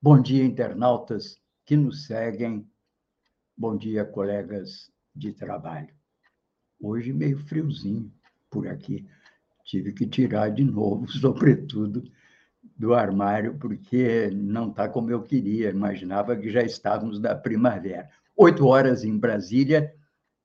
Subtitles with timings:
[0.00, 2.70] Bom dia, internautas que nos seguem.
[3.56, 5.88] Bom dia, colegas de trabalho.
[6.78, 8.12] Hoje meio friozinho
[8.50, 9.08] por aqui.
[9.64, 12.04] Tive que tirar de novo, sobretudo,
[12.76, 15.70] do armário, porque não está como eu queria.
[15.70, 18.10] Imaginava que já estávamos na primavera.
[18.36, 19.96] Oito horas em Brasília.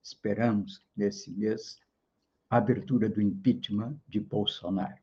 [0.02, 1.78] Esperamos, nesse mês,
[2.50, 4.96] a abertura do impeachment de Bolsonaro.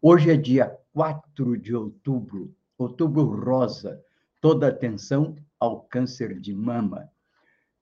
[0.00, 4.02] Hoje é dia 4 de outubro, outubro rosa,
[4.40, 7.10] toda atenção ao câncer de mama.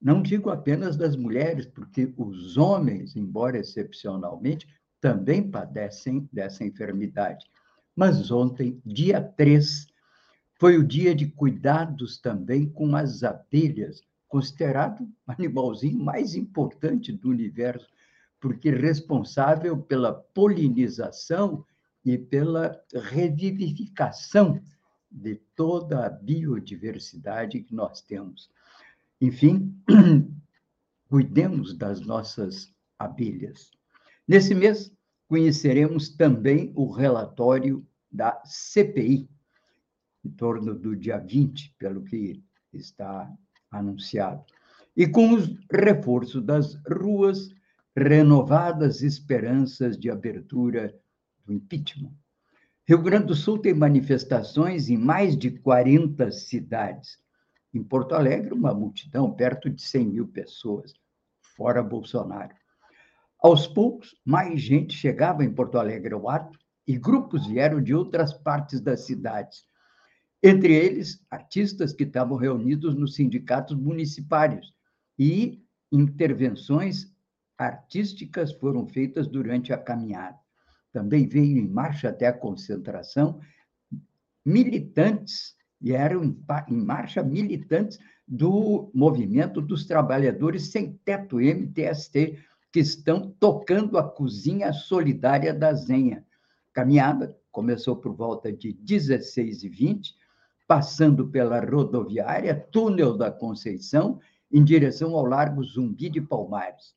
[0.00, 4.66] Não digo apenas das mulheres, porque os homens, embora excepcionalmente,
[5.00, 7.46] também padecem dessa enfermidade.
[7.96, 9.86] Mas ontem, dia 3,
[10.58, 17.30] foi o dia de cuidados também com as abelhas, considerado o animalzinho mais importante do
[17.30, 17.88] universo
[18.44, 21.64] porque responsável pela polinização
[22.04, 24.60] e pela revivificação
[25.14, 28.50] de toda a biodiversidade que nós temos.
[29.20, 29.80] Enfim,
[31.08, 33.70] cuidemos das nossas abelhas.
[34.26, 34.92] Nesse mês,
[35.28, 39.30] conheceremos também o relatório da CPI,
[40.24, 42.42] em torno do dia 20, pelo que
[42.72, 43.32] está
[43.70, 44.44] anunciado.
[44.96, 47.54] E com os reforços das ruas,
[47.96, 50.92] renovadas esperanças de abertura
[51.44, 52.12] do impeachment.
[52.86, 57.18] Rio Grande do Sul tem manifestações em mais de 40 cidades.
[57.72, 60.92] Em Porto Alegre, uma multidão, perto de 100 mil pessoas,
[61.56, 62.54] fora Bolsonaro.
[63.40, 68.34] Aos poucos, mais gente chegava em Porto Alegre ao ato e grupos vieram de outras
[68.34, 69.64] partes das cidades.
[70.42, 74.74] Entre eles, artistas que estavam reunidos nos sindicatos municipários
[75.18, 77.10] e intervenções
[77.56, 80.43] artísticas foram feitas durante a caminhada.
[80.94, 83.40] Também veio em marcha até a concentração
[84.46, 92.38] militantes, e eram em marcha militantes do movimento dos trabalhadores sem teto MTST,
[92.72, 96.24] que estão tocando a cozinha solidária da Zenha.
[96.72, 100.14] Caminhada começou por volta de 16h20,
[100.64, 106.94] passando pela rodoviária, túnel da Conceição, em direção ao Largo Zumbi de Palmares.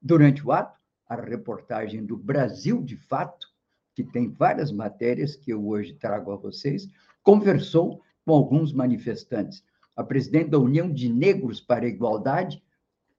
[0.00, 3.48] Durante o ato, a reportagem do Brasil de Fato,
[3.94, 6.88] que tem várias matérias que eu hoje trago a vocês,
[7.22, 9.62] conversou com alguns manifestantes.
[9.96, 12.62] A presidente da União de Negros para a Igualdade,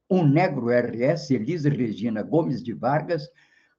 [0.10, 3.30] um negro RS, Elisa Regina Gomes de Vargas,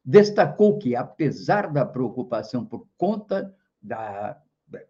[0.04, 4.40] destacou que, apesar da preocupação por conta da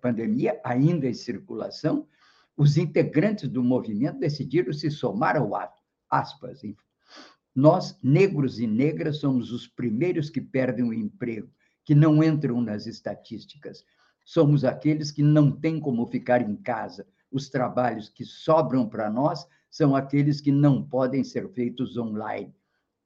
[0.01, 2.07] pandemia ainda em circulação,
[2.57, 5.83] os integrantes do movimento decidiram se somar ao ato.
[6.09, 6.63] Aspas,
[7.55, 11.49] nós, negros e negras, somos os primeiros que perdem o emprego,
[11.85, 13.85] que não entram nas estatísticas.
[14.25, 17.07] Somos aqueles que não têm como ficar em casa.
[17.31, 22.53] Os trabalhos que sobram para nós são aqueles que não podem ser feitos online,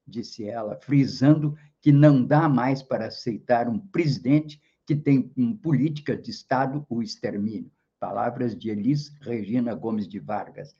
[0.07, 6.17] disse ela, frisando que não dá mais para aceitar um presidente que tem em política
[6.17, 7.71] de Estado o extermínio.
[7.99, 10.75] Palavras de Elis Regina Gomes de Vargas.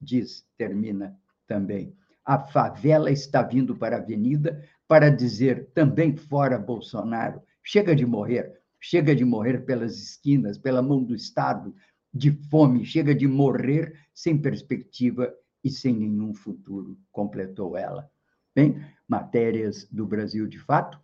[0.00, 1.96] Diz, termina também
[2.28, 8.52] a favela está vindo para a avenida para dizer também fora Bolsonaro, chega de morrer,
[8.78, 11.74] chega de morrer pelas esquinas, pela mão do Estado,
[12.12, 15.32] de fome, chega de morrer sem perspectiva
[15.64, 18.10] e sem nenhum futuro, completou ela.
[18.54, 18.78] Bem,
[19.08, 21.00] matérias do Brasil de fato.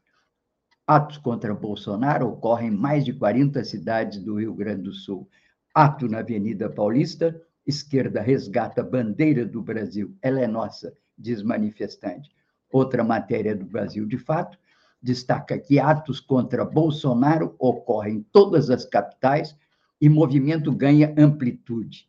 [0.86, 5.26] Atos contra Bolsonaro ocorrem em mais de 40 cidades do Rio Grande do Sul.
[5.74, 7.34] Ato na Avenida Paulista,
[7.66, 12.30] esquerda resgata a bandeira do Brasil, ela é nossa diz manifestante.
[12.72, 14.58] Outra matéria do Brasil de Fato
[15.00, 19.56] destaca que atos contra Bolsonaro ocorrem em todas as capitais
[20.00, 22.08] e movimento ganha amplitude.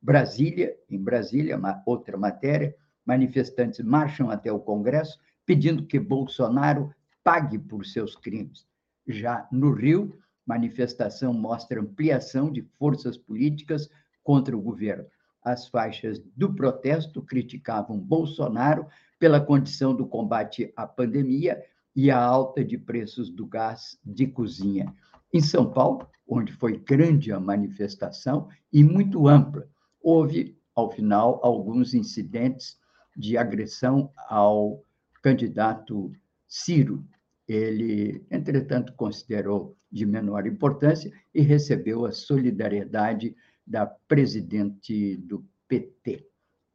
[0.00, 7.84] Brasília, em Brasília, outra matéria, manifestantes marcham até o Congresso pedindo que Bolsonaro pague por
[7.84, 8.66] seus crimes.
[9.06, 13.88] Já no Rio, manifestação mostra ampliação de forças políticas
[14.22, 15.06] contra o governo
[15.44, 18.86] as faixas do protesto criticavam Bolsonaro
[19.18, 21.62] pela condição do combate à pandemia
[21.94, 24.92] e a alta de preços do gás de cozinha.
[25.32, 29.68] Em São Paulo, onde foi grande a manifestação e muito ampla,
[30.02, 32.78] houve, ao final, alguns incidentes
[33.16, 34.82] de agressão ao
[35.22, 36.12] candidato
[36.48, 37.04] Ciro.
[37.46, 46.26] Ele, entretanto, considerou de menor importância e recebeu a solidariedade da presidente do PT.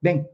[0.02, 0.28] Bem,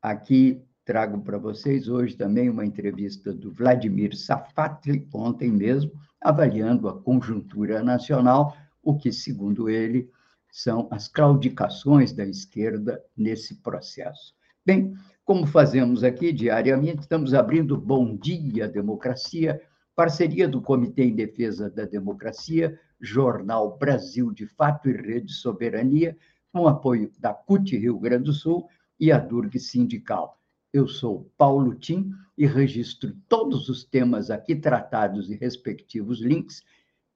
[0.00, 7.00] aqui trago para vocês hoje também uma entrevista do Vladimir Safatli, ontem mesmo, avaliando a
[7.00, 10.10] conjuntura nacional, o que, segundo ele,
[10.50, 14.34] são as claudicações da esquerda nesse processo.
[14.64, 14.94] Bem,
[15.24, 19.60] como fazemos aqui diariamente, estamos abrindo Bom Dia Democracia,
[19.94, 26.16] parceria do Comitê em Defesa da Democracia, Jornal Brasil de Fato e Rede Soberania,
[26.52, 30.38] com apoio da CUT Rio Grande do Sul e a Durg Sindical.
[30.72, 36.62] Eu sou Paulo Tim e registro todos os temas aqui tratados e respectivos links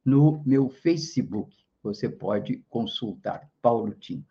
[0.05, 1.55] no meu Facebook.
[1.82, 4.25] Você pode consultar, Paulo Tim.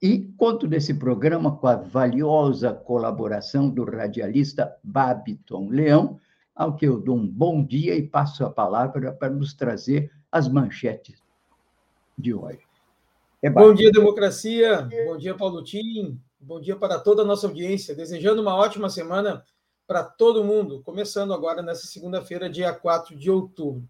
[0.00, 6.20] E conto nesse programa com a valiosa colaboração do radialista Babiton Leão,
[6.62, 10.48] ao que eu dou um bom dia e passo a palavra para nos trazer as
[10.48, 11.20] manchetes
[12.16, 12.60] de hoje.
[13.42, 14.88] É bom dia, democracia.
[15.04, 16.20] Bom dia, Paulo Tim.
[16.40, 17.96] Bom dia para toda a nossa audiência.
[17.96, 19.44] Desejando uma ótima semana
[19.88, 23.88] para todo mundo, começando agora nessa segunda-feira, dia 4 de outubro.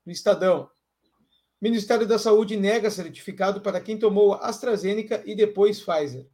[0.07, 0.71] No Estadão,
[1.05, 6.29] o Ministério da Saúde nega certificado para quem tomou AstraZeneca e depois Pfizer.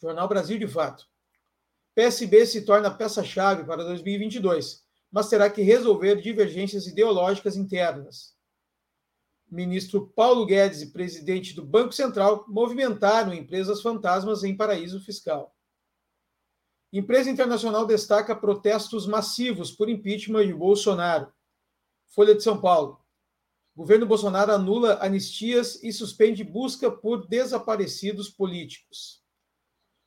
[0.00, 1.06] Jornal Brasil de Fato.
[1.94, 8.38] PSB se torna peça-chave para 2022, mas terá que resolver divergências ideológicas internas
[9.50, 15.54] ministro Paulo Guedes e presidente do Banco Central movimentaram empresas fantasmas em paraíso fiscal.
[16.92, 21.32] Empresa internacional destaca protestos massivos por impeachment de Bolsonaro.
[22.06, 23.00] Folha de São Paulo.
[23.74, 29.19] Governo Bolsonaro anula anistias e suspende busca por desaparecidos políticos.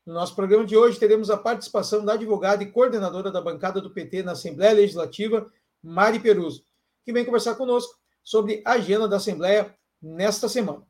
[0.06, 3.90] No nosso programa de hoje, teremos a participação da advogada e coordenadora da bancada do
[3.90, 5.50] PT na Assembleia Legislativa,
[5.82, 6.66] Mari Peruso,
[7.06, 10.84] que vem conversar conosco sobre a agenda da Assembleia nesta semana.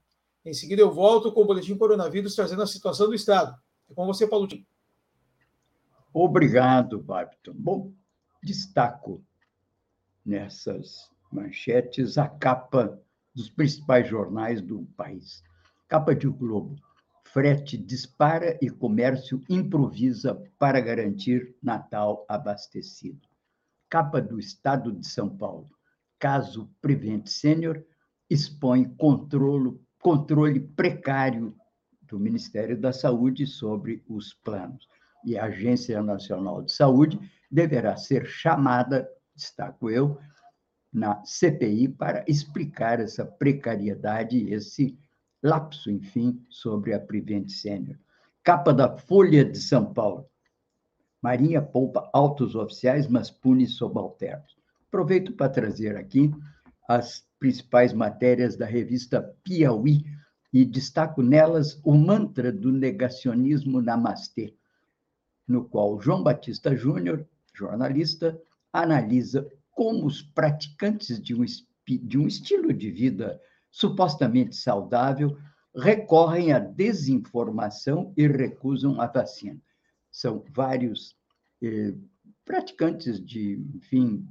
[0.44, 3.56] Em seguida, eu volto com o Boletim Coronavírus trazendo a situação do Estado.
[3.90, 4.48] É com você, Paulo.
[6.14, 7.54] Obrigado, Babton.
[7.54, 7.94] Bom,
[8.42, 9.24] destaco
[10.26, 13.00] nessas manchetes a capa
[13.34, 15.44] dos principais jornais do país.
[15.88, 16.76] Capa de o Globo.
[17.34, 23.28] Frete dispara e comércio improvisa para garantir Natal abastecido.
[23.90, 25.72] Capa do Estado de São Paulo
[26.20, 27.84] caso Prevent Senior
[28.30, 28.86] expõe
[29.98, 31.56] controle precário
[32.04, 34.88] do Ministério da Saúde sobre os planos.
[35.26, 37.20] E a Agência Nacional de Saúde
[37.50, 40.20] deverá ser chamada, destaco eu,
[40.94, 45.00] na CPI para explicar essa precariedade e esse
[45.44, 47.98] lapso, enfim, sobre a Prevent Senior.
[48.44, 50.26] Capa da Folha de São Paulo.
[51.22, 54.58] Marinha poupa altos oficiais, mas pune subalternos.
[54.88, 56.32] Aproveito para trazer aqui
[56.88, 60.06] as principais matérias da revista Piauí
[60.52, 64.56] e destaco nelas o mantra do negacionismo namastê,
[65.48, 68.40] no qual João Batista Júnior, jornalista,
[68.72, 71.44] analisa como os praticantes de um,
[71.88, 73.42] de um estilo de vida
[73.74, 75.36] supostamente saudável
[75.76, 79.60] recorrem à desinformação e recusam a vacina.
[80.12, 81.18] São vários
[81.60, 81.96] eh,
[82.46, 84.28] praticantes de, enfim,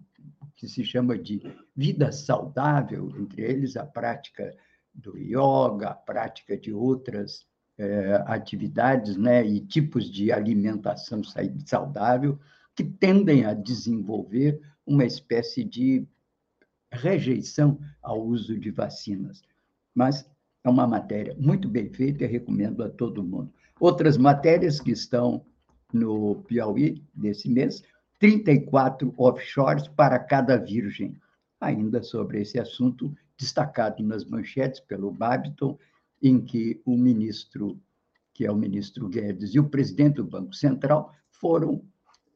[0.54, 1.42] que se chama de
[1.74, 4.56] vida saudável, entre eles a prática
[4.94, 7.44] do yoga, a prática de outras
[7.76, 11.20] é, atividades né, e tipos de alimentação
[11.66, 12.38] saudável,
[12.76, 16.06] que tendem a desenvolver uma espécie de
[16.92, 19.42] rejeição ao uso de vacinas.
[19.94, 20.28] Mas
[20.64, 23.52] é uma matéria muito bem feita e recomendo a todo mundo.
[23.80, 25.44] Outras matérias que estão
[25.92, 27.82] no Piauí desse mês
[28.22, 31.16] 34 offshores para cada virgem.
[31.60, 35.76] Ainda sobre esse assunto, destacado nas manchetes pelo Babiton,
[36.22, 37.80] em que o ministro,
[38.32, 41.84] que é o ministro Guedes, e o presidente do Banco Central foram,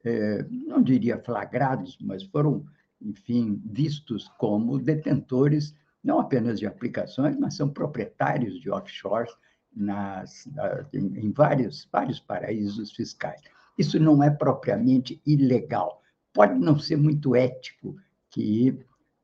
[0.05, 2.67] é, não diria flagrados, mas foram,
[3.01, 9.33] enfim, vistos como detentores não apenas de aplicações, mas são proprietários de offshores
[9.75, 10.49] nas,
[10.95, 13.41] em, vários, vários paraísos fiscais.
[13.77, 16.01] Isso não é propriamente ilegal.
[16.33, 17.97] Pode não ser muito ético
[18.31, 18.79] que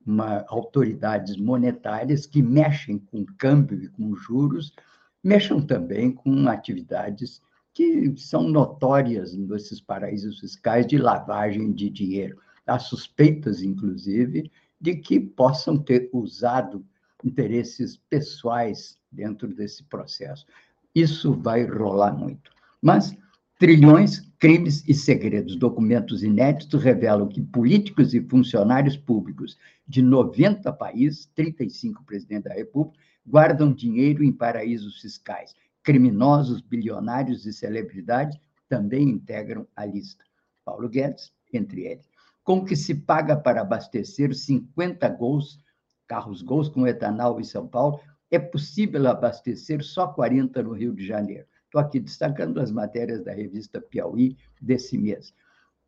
[0.05, 4.75] uma, autoridades monetárias que mexem com câmbio e com juros
[5.23, 7.41] mexam também com atividades
[7.73, 12.39] que são notórias nesses paraísos fiscais de lavagem de dinheiro.
[12.67, 14.51] Há suspeitas, inclusive,
[14.81, 16.85] de que possam ter usado
[17.25, 20.47] interesses pessoais dentro desse processo.
[20.95, 22.51] Isso vai rolar muito.
[22.81, 23.17] Mas
[23.59, 25.57] trilhões, crimes e segredos.
[25.57, 32.99] Documentos inéditos revelam que políticos e funcionários públicos de 90 países, 35 presidentes da República,
[33.25, 35.55] guardam dinheiro em paraísos fiscais.
[35.83, 38.37] Criminosos, bilionários e celebridades
[38.69, 40.25] também integram a lista.
[40.65, 42.12] Paulo Guedes, entre eles
[42.45, 45.59] com que se paga para abastecer 50 gols,
[46.07, 51.07] carros gols com etanol em São Paulo, é possível abastecer só 40 no Rio de
[51.07, 51.47] Janeiro.
[51.65, 55.35] Estou aqui destacando as matérias da revista Piauí desse mês.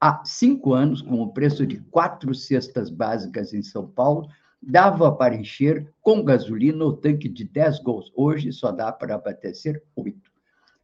[0.00, 4.28] Há cinco anos, com o preço de quatro cestas básicas em São Paulo,
[4.62, 8.12] dava para encher com gasolina o tanque de 10 gols.
[8.14, 10.30] Hoje só dá para abastecer oito.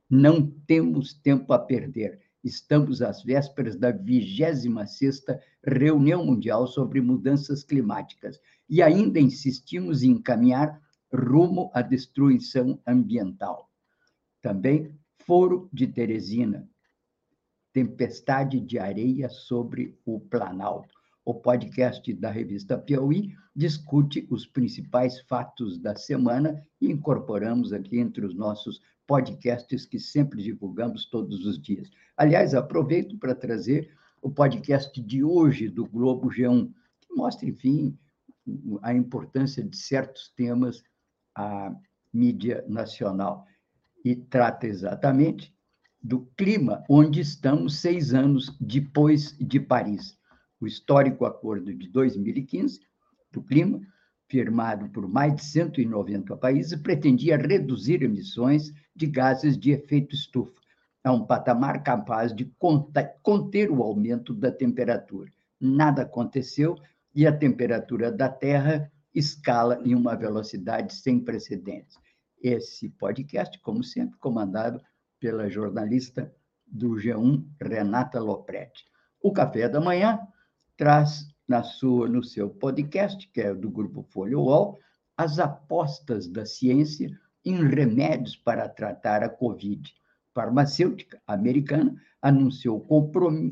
[0.08, 8.40] Não temos tempo a perder Estamos às vésperas da 26ª Reunião Mundial sobre Mudanças Climáticas
[8.68, 10.80] e ainda insistimos em encaminhar
[11.12, 13.70] rumo à destruição ambiental.
[14.40, 16.68] Também Foro de Teresina,
[17.72, 20.99] tempestade de areia sobre o Planalto.
[21.24, 28.24] O podcast da revista Piauí discute os principais fatos da semana e incorporamos aqui entre
[28.24, 31.90] os nossos podcasts que sempre divulgamos todos os dias.
[32.16, 33.90] Aliás, aproveito para trazer
[34.22, 37.98] o podcast de hoje do Globo G1, que mostra, enfim,
[38.82, 40.82] a importância de certos temas
[41.34, 41.74] à
[42.12, 43.46] mídia nacional
[44.04, 45.54] e trata exatamente
[46.02, 50.18] do clima onde estamos seis anos depois de Paris.
[50.60, 52.80] O histórico acordo de 2015
[53.32, 53.80] do clima
[54.30, 60.54] firmado por mais de 190 países, pretendia reduzir emissões de gases de efeito estufa
[61.02, 62.44] a um patamar capaz de
[63.22, 65.32] conter o aumento da temperatura.
[65.60, 66.76] Nada aconteceu
[67.14, 71.98] e a temperatura da Terra escala em uma velocidade sem precedentes.
[72.40, 74.80] Esse podcast, como sempre, comandado
[75.18, 76.32] pela jornalista
[76.66, 78.84] do G1, Renata Lopretti.
[79.20, 80.20] O café da manhã
[80.80, 84.78] traz na sua, no seu podcast, que é do grupo Folha UOL,
[85.14, 87.10] as apostas da ciência
[87.44, 89.92] em remédios para tratar a Covid.
[90.32, 92.80] Farmacêutica americana anunciou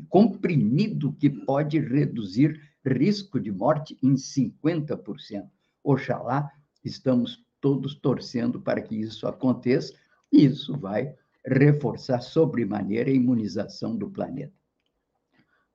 [0.09, 5.47] comprimido que pode reduzir risco de morte em 50%.
[5.83, 6.51] Oxalá,
[6.83, 9.93] estamos todos torcendo para que isso aconteça,
[10.33, 11.13] e isso vai
[11.45, 14.58] reforçar sobremaneira a imunização do planeta.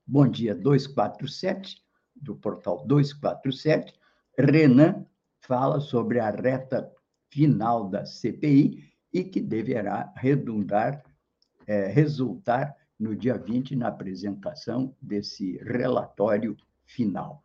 [0.06, 1.82] Bom dia 247
[2.14, 3.94] do portal 247,
[4.38, 5.06] Renan
[5.40, 6.92] fala sobre a reta
[7.30, 11.02] final da CPI e que deverá redundar,
[11.66, 17.42] é, resultar no dia 20 na apresentação desse relatório final.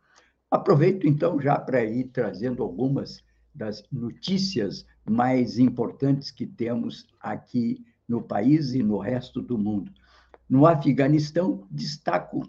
[0.50, 3.24] Aproveito então já para ir trazendo algumas
[3.54, 9.90] das notícias mais importantes que temos aqui no país e no resto do mundo.
[10.50, 12.42] No Afeganistão, destaco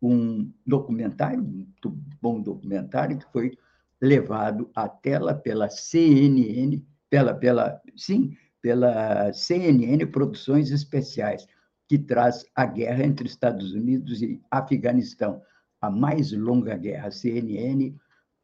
[0.00, 3.58] um documentário, muito bom documentário, que foi
[4.00, 11.46] levado à tela pela CNN, pela, pela, sim, pela CNN Produções Especiais,
[11.86, 15.42] que traz a guerra entre Estados Unidos e Afeganistão,
[15.82, 17.94] a mais longa guerra, CNN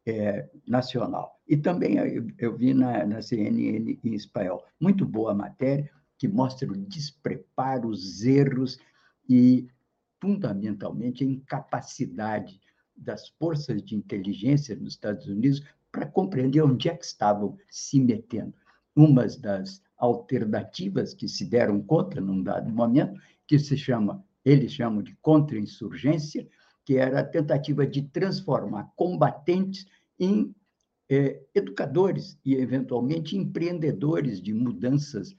[0.05, 1.39] é, nacional.
[1.47, 4.63] E também eu, eu vi na, na CNN em espanhol.
[4.79, 5.89] Muito boa matéria,
[6.19, 8.77] que mostra o despreparo, os erros
[9.31, 9.67] e
[10.19, 12.59] fundamentalmente a incapacidade
[12.95, 18.53] das forças de inteligência nos Estados Unidos para compreender onde é que estavam se metendo.
[18.93, 25.01] Uma das alternativas que se deram contra num dado momento, que se chama, eles chamam
[25.01, 26.45] de contra-insurgência,
[26.83, 29.87] que era a tentativa de transformar combatentes
[30.19, 30.53] em
[31.09, 35.35] é, educadores e, eventualmente, empreendedores de mudanças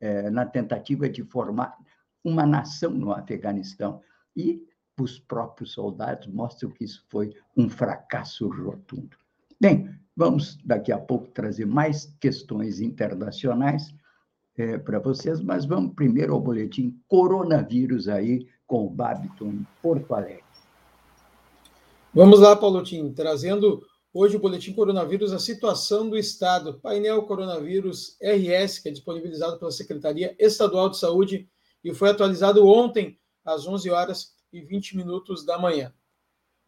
[0.00, 1.76] é, na tentativa de formar
[2.24, 4.00] uma nação no Afeganistão.
[4.34, 4.66] E
[5.00, 9.16] os próprios soldados mostram que isso foi um fracasso rotundo.
[9.60, 13.94] Bem, vamos daqui a pouco trazer mais questões internacionais
[14.56, 20.14] é, para vocês, mas vamos primeiro ao boletim coronavírus aí com o Babiton em Porto
[20.14, 20.44] Alegre.
[22.12, 28.78] Vamos lá, Paulotinho, trazendo hoje o boletim coronavírus, a situação do Estado, painel coronavírus RS,
[28.78, 31.48] que é disponibilizado pela Secretaria Estadual de Saúde
[31.84, 35.92] e foi atualizado ontem às 11 horas e 20 minutos da manhã.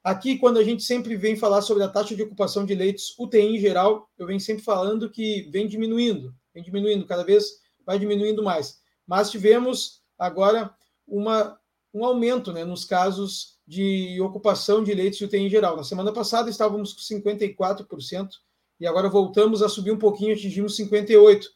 [0.05, 3.57] Aqui, quando a gente sempre vem falar sobre a taxa de ocupação de leitos UTI
[3.57, 8.43] em geral, eu venho sempre falando que vem diminuindo, vem diminuindo, cada vez vai diminuindo
[8.43, 8.79] mais.
[9.07, 10.77] Mas tivemos agora
[11.07, 11.59] uma,
[11.95, 15.79] um aumento né, nos casos de ocupação de leitos UTI em geral.
[15.79, 18.29] Na semana passada estávamos com 54%
[18.79, 21.47] e agora voltamos a subir um pouquinho, atingimos 58%.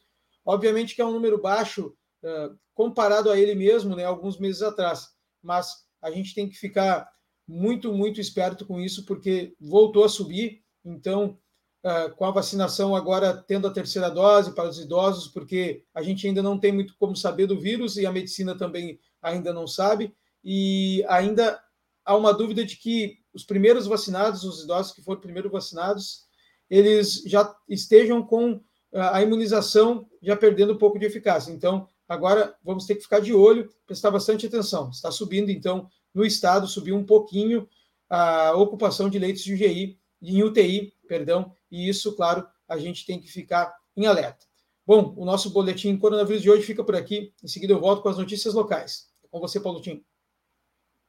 [0.43, 5.18] Obviamente que é um número baixo uh, comparado a ele mesmo, né, alguns meses atrás,
[5.41, 7.09] mas a gente tem que ficar
[7.47, 10.61] muito, muito esperto com isso, porque voltou a subir.
[10.85, 11.37] Então,
[11.83, 16.27] uh, com a vacinação agora tendo a terceira dose para os idosos, porque a gente
[16.27, 20.13] ainda não tem muito como saber do vírus e a medicina também ainda não sabe,
[20.43, 21.61] e ainda
[22.05, 26.27] há uma dúvida de que os primeiros vacinados, os idosos que foram primeiro vacinados,
[26.69, 28.61] eles já estejam com
[28.93, 31.51] a imunização já perdendo um pouco de eficácia.
[31.51, 34.89] Então, agora vamos ter que ficar de olho, prestar bastante atenção.
[34.89, 37.69] Está subindo, então, no estado subiu um pouquinho
[38.09, 43.21] a ocupação de leitos de UGI, em UTI, perdão, e isso, claro, a gente tem
[43.21, 44.45] que ficar em alerta.
[44.85, 47.31] Bom, o nosso boletim coronavírus de hoje fica por aqui.
[47.43, 49.07] Em seguida, eu volto com as notícias locais.
[49.23, 50.03] É com você, Paulo Tim.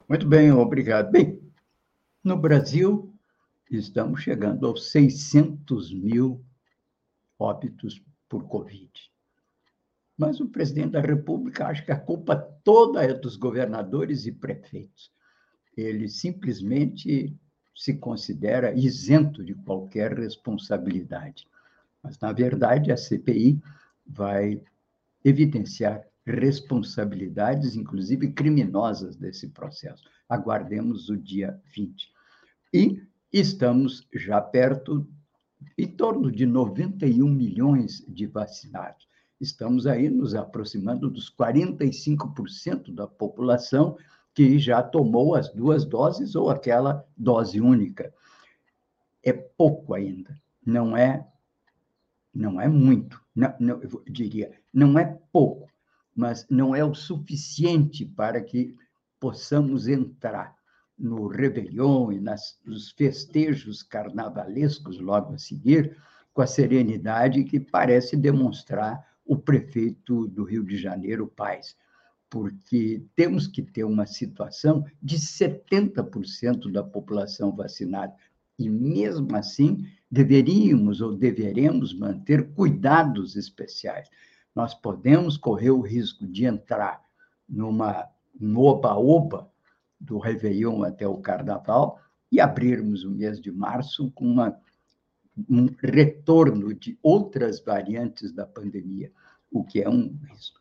[0.07, 1.11] Muito bem, obrigado.
[1.11, 1.41] Bem,
[2.23, 3.15] no Brasil,
[3.71, 6.45] estamos chegando aos 600 mil
[7.39, 8.91] óbitos por Covid.
[10.21, 15.11] Mas o presidente da República acha que a culpa toda é dos governadores e prefeitos.
[15.75, 17.35] Ele simplesmente
[17.75, 21.47] se considera isento de qualquer responsabilidade.
[22.03, 23.63] Mas, na verdade, a CPI
[24.07, 24.63] vai
[25.25, 30.05] evidenciar responsabilidades, inclusive criminosas, desse processo.
[30.29, 32.13] Aguardemos o dia 20.
[32.75, 33.03] E
[33.33, 35.09] estamos já perto,
[35.79, 39.09] em torno de 91 milhões de vacinados
[39.40, 43.96] estamos aí nos aproximando dos 45% da população
[44.35, 48.12] que já tomou as duas doses ou aquela dose única.
[49.22, 51.26] É pouco ainda, não é
[52.33, 55.68] não é muito, não, não, eu diria, não é pouco,
[56.14, 58.76] mas não é o suficiente para que
[59.18, 60.55] possamos entrar
[60.96, 65.96] no Réveillon e nas, nos festejos carnavalescos logo a seguir,
[66.33, 71.77] com a serenidade que parece demonstrar o prefeito do Rio de Janeiro, Paz,
[72.29, 78.12] porque temos que ter uma situação de 70% da população vacinada.
[78.59, 84.11] E mesmo assim, deveríamos ou deveremos manter cuidados especiais.
[84.53, 87.01] Nós podemos correr o risco de entrar
[87.49, 88.09] numa
[88.57, 89.49] oba-oba
[90.01, 92.01] do Réveillon até o Carnaval
[92.33, 94.59] e abrirmos o mês de março com uma
[95.49, 99.12] um retorno de outras variantes da pandemia,
[99.51, 100.61] o que é um risco.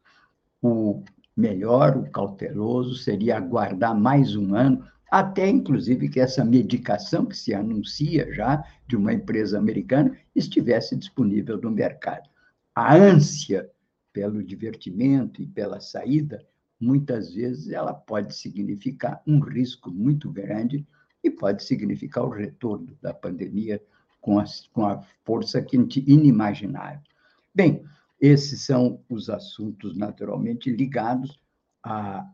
[0.62, 1.04] O
[1.36, 7.54] melhor, o cauteloso, seria aguardar mais um ano, até inclusive que essa medicação que se
[7.54, 12.30] anuncia já de uma empresa americana estivesse disponível no mercado.
[12.76, 13.70] A ânsia
[14.14, 16.46] pelo divertimento e pela saída,
[16.80, 20.86] muitas vezes ela pode significar um risco muito grande
[21.24, 23.82] e pode significar o retorno da pandemia
[24.22, 27.02] com a, com a força que inimaginável.
[27.54, 27.84] Bem,
[28.20, 31.40] esses são os assuntos naturalmente ligados
[31.84, 32.26] à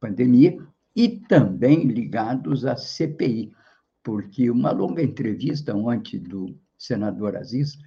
[0.00, 0.56] pandemia
[0.96, 3.52] e também ligados à CPI,
[4.02, 7.78] porque uma longa entrevista ontem do senador Aziz,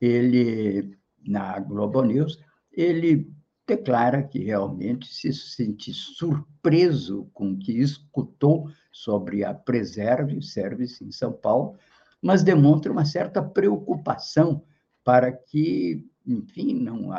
[0.00, 0.96] ele
[1.26, 2.38] na Globo News,
[2.72, 3.32] ele
[3.66, 11.12] declara que realmente se sente surpreso com o que escutou sobre a Preserve Service em
[11.12, 11.76] São Paulo,
[12.20, 14.62] mas demonstra uma certa preocupação
[15.04, 17.10] para que, enfim, não,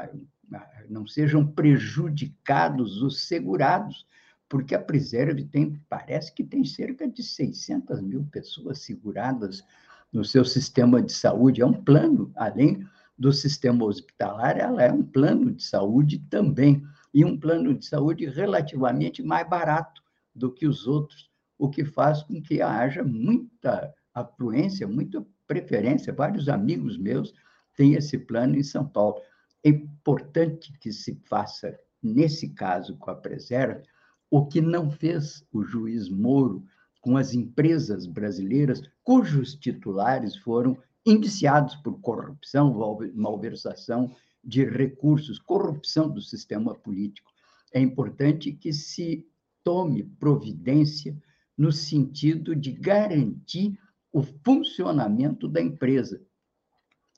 [0.90, 4.06] não sejam prejudicados os segurados,
[4.48, 9.64] porque a Preserve tem, parece que tem cerca de 600 mil pessoas seguradas
[10.12, 11.62] no seu sistema de saúde.
[11.62, 12.88] É um plano, além
[13.18, 18.26] do sistema hospitalar, ela é um plano de saúde também, e um plano de saúde
[18.26, 20.02] relativamente mais barato
[20.36, 26.12] do que os outros, o que faz com que haja muita afluência, muita preferência.
[26.12, 27.34] Vários amigos meus
[27.76, 29.22] têm esse plano em São Paulo.
[29.64, 33.84] É importante que se faça, nesse caso com a Preserve,
[34.30, 36.66] o que não fez o juiz Moro
[37.02, 42.74] com as empresas brasileiras cujos titulares foram indiciados por corrupção,
[43.14, 47.32] malversação de recursos, corrupção do sistema político.
[47.74, 49.28] É importante que se
[49.64, 51.16] tome providência
[51.58, 53.78] no sentido de garantir
[54.12, 56.22] o funcionamento da empresa.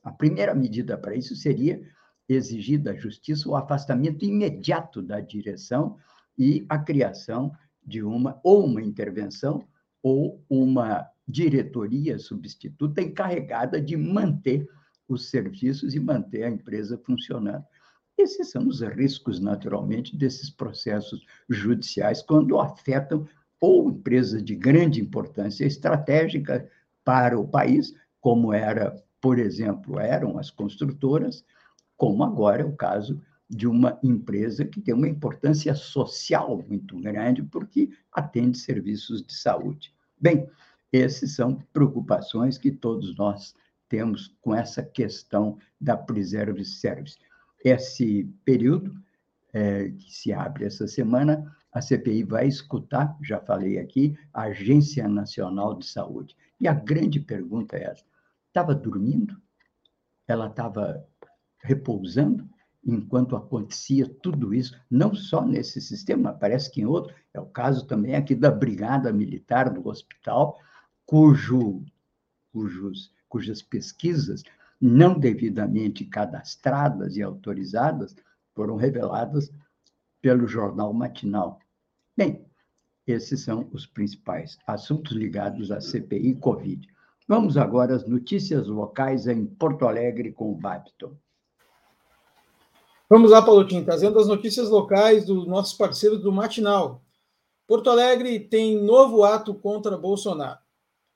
[0.06, 1.82] A primeira medida para isso seria
[2.30, 5.98] exigir da justiça o afastamento imediato da direção
[6.38, 7.52] e a criação
[7.84, 9.68] de uma ou uma intervenção
[10.04, 14.68] ou uma diretoria substituta encarregada de manter
[15.08, 17.64] os serviços e manter a empresa funcionando.
[18.18, 23.28] Esses são os riscos, naturalmente, desses processos judiciais quando afetam
[23.60, 26.70] ou empresas de grande importância estratégica
[27.04, 31.44] para o país, como era, por exemplo, eram as construtoras,
[31.98, 37.42] como agora é o caso de uma empresa que tem uma importância social muito grande,
[37.42, 39.92] porque atende serviços de saúde.
[40.22, 40.48] Bem,
[40.94, 43.56] essas são preocupações que todos nós
[43.90, 47.18] temos com essa questão da Preserve Service.
[47.64, 48.94] Esse período
[49.52, 55.08] é, que se abre essa semana, a CPI vai escutar, já falei aqui, a Agência
[55.08, 56.38] Nacional de Saúde.
[56.62, 58.06] E a grande pergunta é essa:
[58.56, 59.40] estava dormindo?
[60.28, 61.06] Ela estava
[61.60, 62.48] repousando?
[62.86, 67.88] enquanto acontecia tudo isso, não só nesse sistema, parece que em outro, é o caso
[67.88, 70.60] também aqui da Brigada Militar do Hospital,
[71.06, 71.84] cujo,
[72.54, 74.44] cujos, cujas pesquisas
[74.80, 78.16] não devidamente cadastradas e autorizadas
[78.54, 79.52] foram reveladas
[80.22, 81.60] pelo jornal matinal.
[82.16, 82.46] Bem,
[83.08, 86.88] esses são os principais assuntos ligados à CPI Covid.
[87.28, 91.18] Vamos agora às notícias locais em Porto Alegre com o Babton.
[93.10, 97.04] Vamos lá, Paulotinho, trazendo as notícias locais dos nossos parceiros do Matinal.
[97.68, 100.60] Porto Alegre tem novo ato contra Bolsonaro.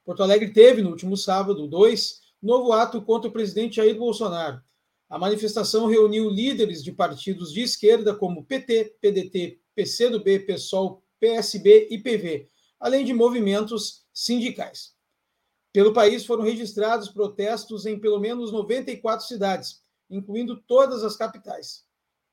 [0.03, 4.59] Porto Alegre teve, no último sábado, 2, novo ato contra o presidente Jair Bolsonaro.
[5.07, 11.99] A manifestação reuniu líderes de partidos de esquerda como PT, PDT, PCdoB, PSOL, PSB e
[11.99, 14.98] PV, além de movimentos sindicais.
[15.71, 21.85] Pelo país foram registrados protestos em pelo menos 94 cidades, incluindo todas as capitais.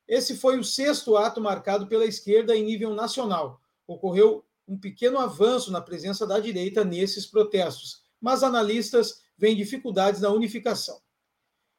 [0.08, 3.60] Esse foi o sexto ato marcado pela esquerda em nível nacional.
[3.86, 10.30] Ocorreu um pequeno avanço na presença da direita nesses protestos, mas analistas veem dificuldades na
[10.30, 11.00] unificação.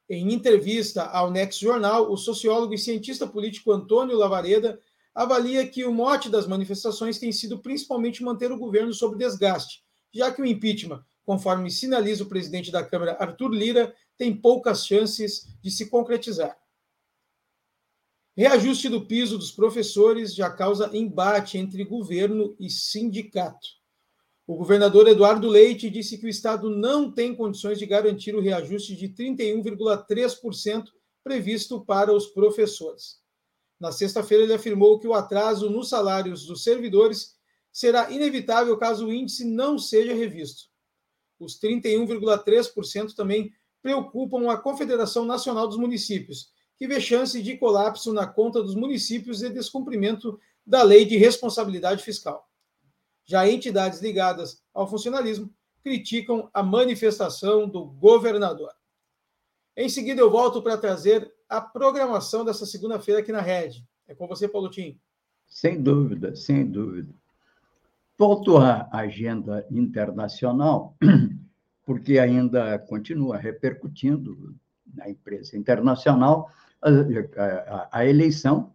[0.08, 4.80] Em entrevista ao Next Jornal, o sociólogo e cientista político Antônio Lavareda
[5.14, 9.82] avalia que o mote das manifestações tem sido principalmente manter o governo sob desgaste,
[10.14, 15.46] já que o impeachment, conforme sinaliza o presidente da Câmara Arthur Lira, tem poucas chances
[15.60, 16.58] de se concretizar.
[18.34, 23.68] Reajuste do piso dos professores já causa embate entre governo e sindicato.
[24.46, 28.96] O governador Eduardo Leite disse que o Estado não tem condições de garantir o reajuste
[28.96, 30.86] de 31,3%
[31.22, 33.18] previsto para os professores.
[33.78, 37.36] Na sexta-feira, ele afirmou que o atraso nos salários dos servidores
[37.70, 40.67] será inevitável caso o índice não seja revisto.
[41.38, 48.26] Os 31,3% também preocupam a Confederação Nacional dos Municípios, que vê chance de colapso na
[48.26, 52.48] conta dos municípios e descumprimento da lei de responsabilidade fiscal.
[53.24, 58.72] Já entidades ligadas ao funcionalismo criticam a manifestação do governador.
[59.76, 63.86] Em seguida, eu volto para trazer a programação dessa segunda-feira aqui na Rede.
[64.06, 65.00] É com você, Paulo Tim.
[65.46, 67.14] Sem dúvida, sem dúvida.
[68.18, 70.96] Volto à agenda internacional,
[71.86, 74.56] porque ainda continua repercutindo
[74.92, 76.50] na imprensa internacional
[76.82, 78.74] a, a, a eleição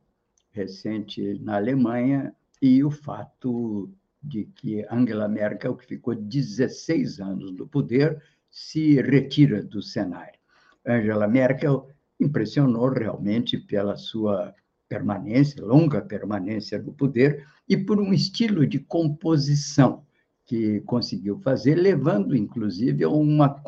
[0.53, 3.91] recente na Alemanha e o fato
[4.23, 10.39] de que Angela Merkel, que ficou 16 anos no poder, se retira do cenário.
[10.85, 14.55] Angela Merkel impressionou realmente pela sua
[14.93, 20.03] permanência, longa permanência no poder, e por um estilo de composição
[20.45, 23.59] que conseguiu fazer, levando, inclusive, a uma,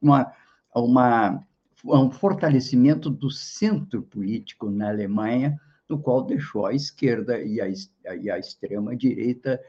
[0.00, 0.32] uma,
[0.72, 1.44] a uma
[1.90, 7.68] a um fortalecimento do centro político na Alemanha, no qual deixou a esquerda e a,
[8.16, 9.60] e a extrema-direita,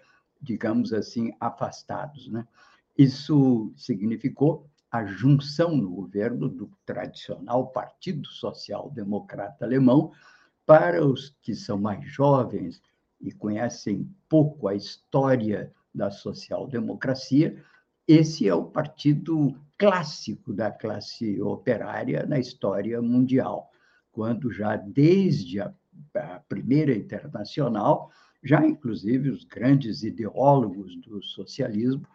[0.42, 2.28] digamos assim, afastados.
[2.28, 2.46] Né?
[2.98, 10.12] Isso significou a junção no governo do tradicional Partido Social Democrata Alemão.
[10.70, 12.80] Para os que são mais jovens
[13.20, 17.60] e conhecem pouco a história da social-democracia,
[18.08, 23.72] esse é o partido clássico da classe operária na história mundial,
[24.12, 25.74] quando já desde a,
[26.14, 28.12] a primeira internacional,
[28.44, 32.06] já inclusive os grandes ideólogos do socialismo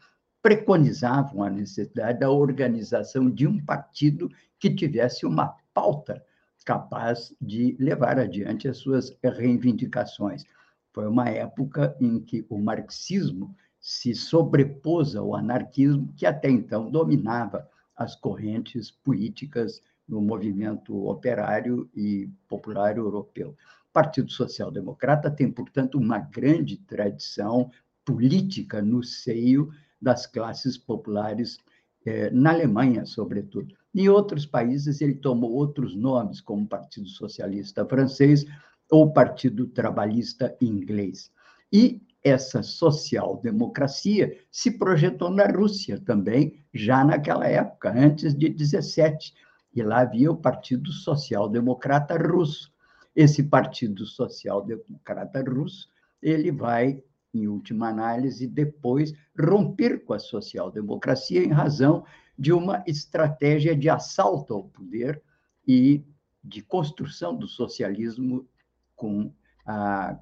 [0.40, 6.24] preconizavam a necessidade da organização de um partido que tivesse uma pauta
[6.64, 10.44] capaz de levar adiante as suas reivindicações.
[10.92, 17.68] Foi uma época em que o marxismo se sobrepôs ao anarquismo, que até então dominava
[17.96, 23.50] as correntes políticas no movimento operário e popular europeu.
[23.50, 27.70] O Partido Social Democrata tem, portanto, uma grande tradição
[28.04, 31.58] política no seio das classes populares,
[32.04, 33.74] eh, na Alemanha, sobretudo.
[33.94, 38.44] Em outros países, ele tomou outros nomes, como Partido Socialista Francês
[38.90, 41.30] ou Partido Trabalhista Inglês.
[41.72, 49.34] E essa social-democracia se projetou na Rússia também, já naquela época, antes de 17.
[49.74, 52.72] E lá havia o Partido Social-Democrata Russo.
[53.14, 55.88] Esse Partido Social-Democrata Russo,
[56.22, 57.02] ele vai
[57.34, 62.04] em última análise, depois romper com a social-democracia em razão
[62.38, 65.22] de uma estratégia de assalto ao poder
[65.66, 66.04] e
[66.42, 68.46] de construção do socialismo
[68.94, 69.32] com
[69.66, 70.18] a,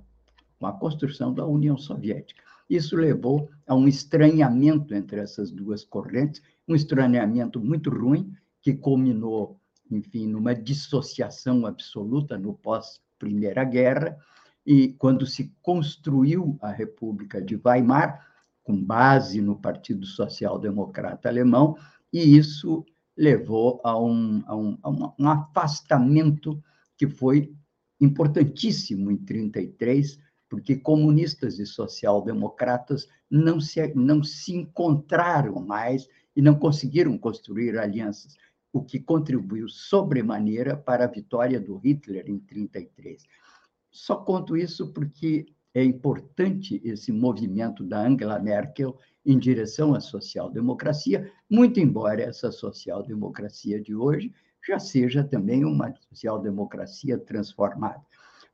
[0.59, 2.42] com a construção da União Soviética.
[2.68, 9.61] Isso levou a um estranhamento entre essas duas correntes, um estranhamento muito ruim, que culminou,
[9.90, 14.16] enfim, numa dissociação absoluta no pós-Primeira Guerra,
[14.66, 18.27] e quando se construiu a República de Weimar,
[18.62, 21.77] com base no Partido Social Democrata Alemão,
[22.12, 22.85] e isso
[23.16, 26.62] levou a um, a um, a um afastamento
[26.96, 27.53] que foi
[28.01, 36.55] importantíssimo em 1933, porque comunistas e social-democratas não se, não se encontraram mais e não
[36.55, 38.37] conseguiram construir alianças,
[38.72, 43.22] o que contribuiu sobremaneira para a vitória do Hitler em 1933.
[43.93, 51.31] Só conto isso porque é importante esse movimento da Angela Merkel em direção à social-democracia,
[51.49, 54.35] muito embora essa social-democracia de hoje
[54.67, 58.01] já seja também uma social-democracia transformada.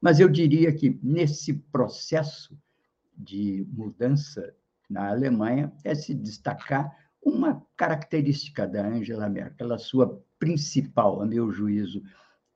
[0.00, 2.56] Mas eu diria que nesse processo
[3.16, 4.54] de mudança
[4.88, 11.50] na Alemanha é se destacar uma característica da Angela Merkel, a sua principal, a meu
[11.50, 12.02] juízo,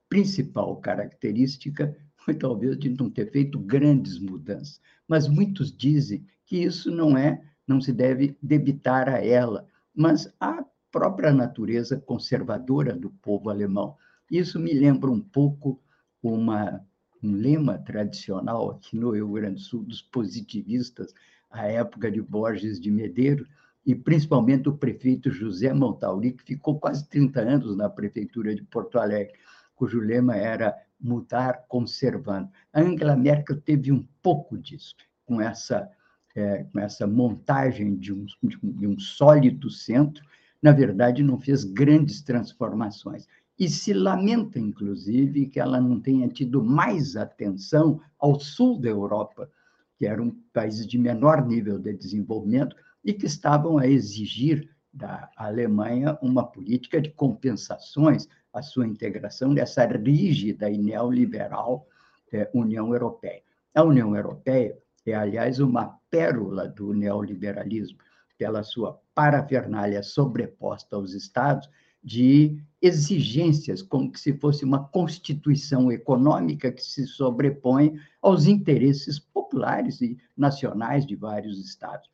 [0.09, 6.91] principal característica foi talvez de não ter feito grandes mudanças, mas muitos dizem que isso
[6.91, 13.51] não é, não se deve debitar a ela, mas à própria natureza conservadora do povo
[13.51, 13.97] alemão.
[14.31, 15.81] Isso me lembra um pouco
[16.23, 16.85] uma,
[17.23, 21.13] um lema tradicional aqui no Rio Grande do Sul dos positivistas,
[21.51, 23.49] à época de Borges de Medeiros,
[23.85, 28.99] e principalmente o prefeito José Montauri, que ficou quase 30 anos na prefeitura de Porto
[28.99, 29.35] Alegre,
[29.75, 32.49] cujo lema era mudar conservando.
[32.73, 34.95] A Angela Merkel teve um pouco disso,
[35.27, 35.91] com essa,
[36.35, 40.25] é, com essa montagem de um, de um sólido centro,
[40.63, 43.27] na verdade, não fez grandes transformações.
[43.59, 49.51] E se lamenta, inclusive, que ela não tenha tido mais atenção ao sul da Europa,
[49.99, 56.19] que eram países de menor nível de desenvolvimento e que estavam a exigir da Alemanha
[56.23, 61.87] uma política de compensações à sua integração nessa rígida e neoliberal
[62.33, 63.43] é, União Europeia.
[63.75, 67.99] A União Europeia é, aliás, uma pérola do neoliberalismo,
[68.39, 71.69] pela sua parafernália sobreposta aos Estados
[72.03, 80.19] de exigências, como se fosse uma constituição econômica que se sobrepõe aos interesses populares e
[80.37, 82.09] nacionais de vários Estados.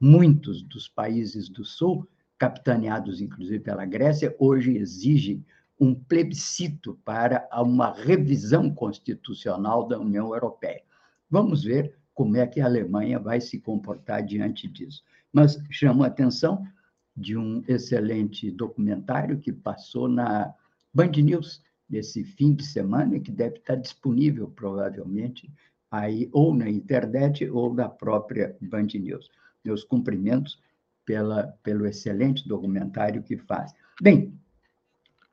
[0.00, 5.44] Muitos dos países do Sul capitaneados inclusive pela Grécia, hoje exigem
[5.78, 10.82] um plebiscito para uma revisão constitucional da União Europeia.
[11.30, 15.04] Vamos ver como é que a Alemanha vai se comportar diante disso.
[15.32, 16.66] Mas chamo a atenção
[17.14, 20.54] de um excelente documentário que passou na
[20.92, 25.50] Band News nesse fim de semana, que deve estar disponível provavelmente
[25.90, 29.30] aí ou na internet ou na própria Band News.
[29.64, 30.58] Meus cumprimentos
[31.04, 33.72] pela, pelo excelente documentário que faz.
[34.02, 34.38] Bem,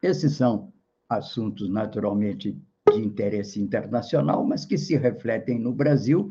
[0.05, 0.71] esses são
[1.09, 2.51] assuntos naturalmente
[2.91, 6.29] de interesse internacional, mas que se refletem no Brasil,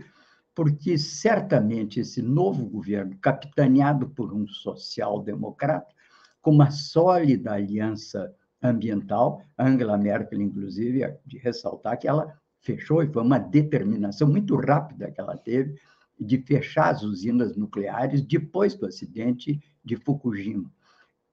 [0.54, 5.92] porque certamente esse novo governo, capitaneado por um social-democrata,
[6.40, 9.42] com uma sólida aliança ambiental.
[9.58, 15.10] Angela Merkel, inclusive, é de ressaltar que ela fechou, e foi uma determinação muito rápida
[15.10, 15.74] que ela teve
[16.20, 20.70] de fechar as usinas nucleares depois do acidente de Fukushima.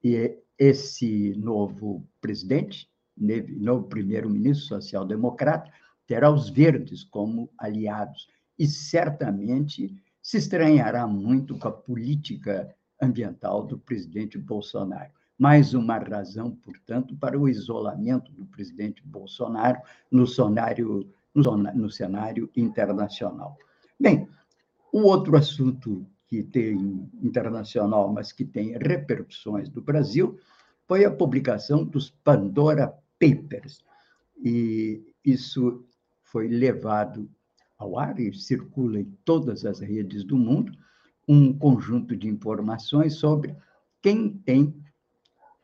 [0.04, 2.90] E esse novo presidente,
[3.58, 5.72] novo primeiro-ministro social-democrata,
[6.06, 13.80] terá os verdes como aliados e certamente se estranhará muito com a política ambiental do
[13.80, 15.12] presidente Bolsonaro.
[15.38, 19.80] Mais uma razão, portanto, para o isolamento do presidente Bolsonaro
[20.12, 23.58] no cenário, no cenário internacional.
[23.98, 24.28] Bem,
[24.92, 30.40] o outro assunto que tem internacional, mas que tem repercussões no Brasil,
[30.88, 33.84] foi a publicação dos Pandora Papers.
[34.38, 35.84] E isso
[36.22, 37.30] foi levado
[37.78, 40.72] ao ar e circula em todas as redes do mundo
[41.28, 43.56] um conjunto de informações sobre
[44.02, 44.74] quem tem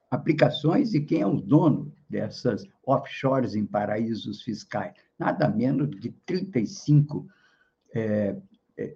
[0.10, 4.94] aplicações e quem é o dono dessas offshores em paraísos fiscais.
[5.18, 7.28] Nada menos de 35
[7.94, 8.38] é, é,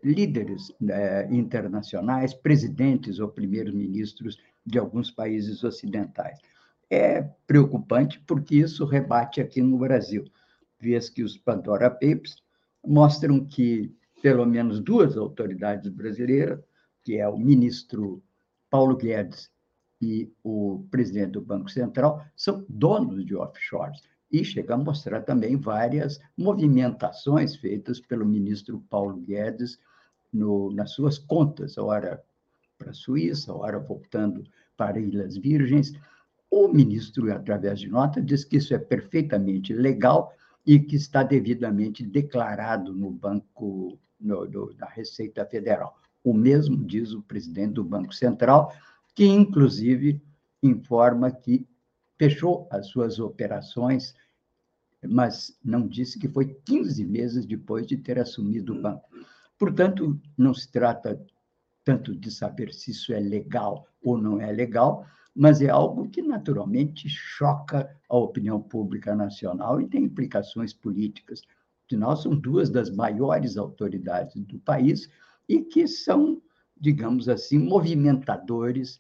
[0.04, 6.40] líderes é, internacionais, presidentes ou primeiros ministros de alguns países ocidentais.
[6.90, 10.26] É preocupante porque isso rebate aqui no Brasil,
[10.80, 12.44] vez que os Pandora Papers
[12.86, 16.60] mostram que pelo menos duas autoridades brasileiras,
[17.04, 18.22] que é o ministro
[18.70, 19.52] Paulo Guedes
[20.02, 24.02] e o presidente do Banco Central, são donos de offshores.
[24.32, 29.80] E chega a mostrar também várias movimentações feitas pelo ministro Paulo Guedes
[30.32, 32.22] no, nas suas contas, ora
[32.78, 34.44] para a Suíça, ora voltando
[34.78, 35.94] para Ilhas Virgens.
[36.50, 40.34] O ministro, através de nota, diz que isso é perfeitamente legal
[40.66, 44.00] e que está devidamente declarado no Banco
[44.78, 45.98] da Receita Federal.
[46.24, 48.74] O mesmo diz o presidente do Banco Central,
[49.16, 50.22] que inclusive
[50.62, 51.66] informa que
[52.20, 54.14] fechou as suas operações,
[55.08, 59.10] mas não disse que foi 15 meses depois de ter assumido o banco.
[59.58, 61.20] Portanto, não se trata
[61.84, 66.22] tanto de saber se isso é legal ou não é legal, mas é algo que
[66.22, 71.42] naturalmente choca a opinião pública nacional e tem implicações políticas.
[71.86, 75.10] Afinal, são duas das maiores autoridades do país
[75.48, 76.42] e que são,
[76.80, 79.00] digamos assim, movimentadores.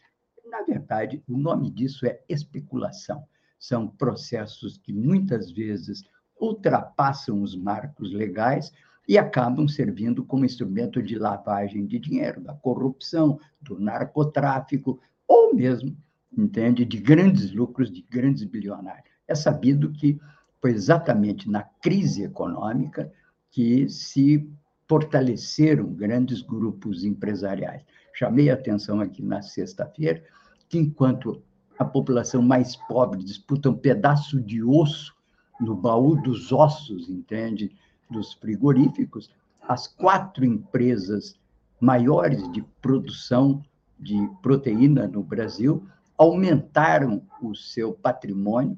[0.49, 3.23] Na verdade, o nome disso é especulação.
[3.59, 6.03] São processos que muitas vezes
[6.39, 8.71] ultrapassam os marcos legais
[9.07, 15.95] e acabam servindo como instrumento de lavagem de dinheiro, da corrupção, do narcotráfico, ou mesmo
[16.35, 19.09] entende, de grandes lucros de grandes bilionários.
[19.27, 20.19] É sabido que
[20.61, 23.11] foi exatamente na crise econômica
[23.51, 24.49] que se
[24.87, 27.83] fortaleceram grandes grupos empresariais.
[28.13, 30.23] Chamei a atenção aqui na sexta-feira
[30.69, 31.41] que, enquanto
[31.77, 35.15] a população mais pobre disputa um pedaço de osso
[35.59, 37.75] no baú dos ossos, entende,
[38.09, 39.29] dos frigoríficos,
[39.67, 41.37] as quatro empresas
[41.79, 43.63] maiores de produção
[43.99, 45.85] de proteína no Brasil
[46.17, 48.77] aumentaram o seu patrimônio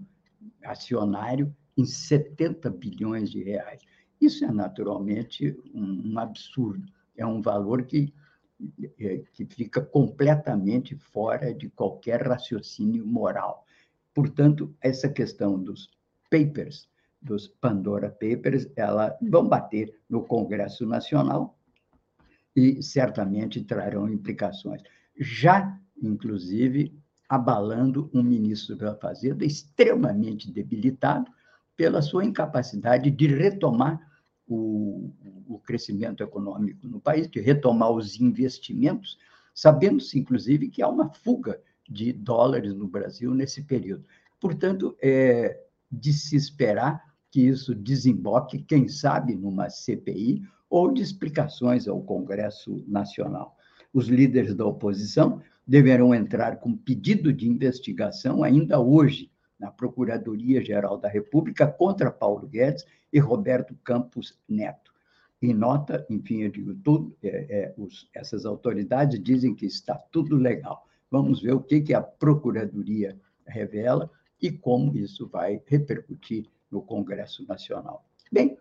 [0.63, 3.81] acionário em 70 bilhões de reais.
[4.19, 6.85] Isso é naturalmente um, um absurdo,
[7.17, 8.13] é um valor que,
[9.33, 13.65] que fica completamente fora de qualquer raciocínio moral.
[14.13, 15.89] Portanto, essa questão dos
[16.29, 16.89] papers,
[17.21, 21.57] dos Pandora Papers, ela vão bater no Congresso Nacional
[22.55, 24.81] e certamente trarão implicações.
[25.17, 26.97] Já, inclusive,
[27.29, 31.31] abalando um ministro da Fazenda extremamente debilitado
[31.77, 34.10] pela sua incapacidade de retomar
[34.47, 35.11] o,
[35.47, 39.17] o crescimento econômico no país, de retomar os investimentos,
[39.53, 44.05] sabendo-se, inclusive, que há uma fuga de dólares no Brasil nesse período.
[44.39, 51.87] Portanto, é de se esperar que isso desemboque, quem sabe, numa CPI ou de explicações
[51.87, 53.55] ao Congresso Nacional.
[53.93, 59.30] Os líderes da oposição deverão entrar com pedido de investigação ainda hoje
[59.61, 62.83] na Procuradoria-Geral da República contra Paulo Guedes
[63.13, 64.91] e Roberto Campos Neto.
[65.39, 70.35] Em nota, enfim, eu digo tudo, é, é, os, essas autoridades dizem que está tudo
[70.35, 70.87] legal.
[71.11, 74.09] Vamos ver o que, que a Procuradoria revela
[74.41, 78.03] e como isso vai repercutir no Congresso Nacional.
[78.31, 78.57] Bem,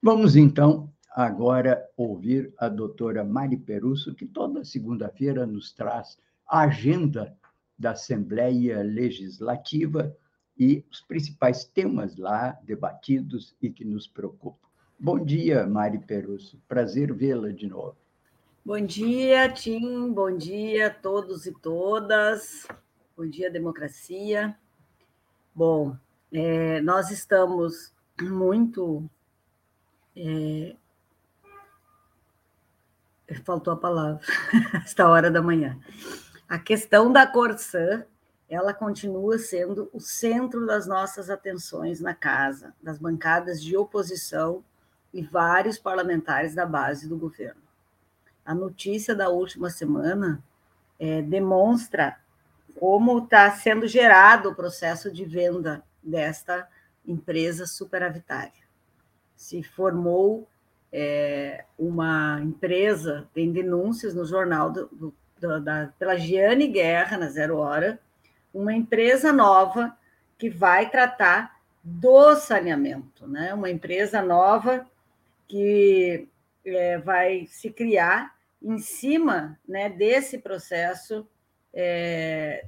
[0.00, 6.16] vamos então agora ouvir a doutora Mari Perusso, que toda segunda-feira nos traz
[6.46, 7.36] a agenda
[7.76, 10.14] da Assembleia Legislativa
[10.58, 14.68] e os principais temas lá debatidos e que nos preocupam.
[14.98, 16.60] Bom dia, Mari Perusso.
[16.66, 17.96] Prazer vê-la de novo.
[18.64, 20.12] Bom dia, Tim.
[20.12, 22.66] Bom dia a todos e todas.
[23.16, 24.58] Bom dia, democracia.
[25.54, 25.96] Bom,
[26.32, 29.08] é, nós estamos muito.
[30.16, 30.74] É,
[33.44, 34.20] faltou a palavra,
[34.84, 35.78] esta hora da manhã.
[36.48, 38.04] A questão da Corsã,
[38.48, 44.64] ela continua sendo o centro das nossas atenções na casa, das bancadas de oposição
[45.12, 47.60] e vários parlamentares da base do governo.
[48.44, 50.42] A notícia da última semana
[50.98, 52.16] é, demonstra
[52.78, 56.66] como está sendo gerado o processo de venda desta
[57.06, 58.66] empresa superavitária.
[59.36, 60.48] Se formou
[60.92, 67.58] é, uma empresa, tem denúncias no jornal do, do, da, pela Giane Guerra, na Zero
[67.58, 68.00] Hora,
[68.52, 69.96] uma empresa nova
[70.38, 73.54] que vai tratar do saneamento, né?
[73.54, 74.86] uma empresa nova
[75.46, 76.28] que
[76.64, 81.26] é, vai se criar em cima né, desse processo
[81.72, 82.66] é,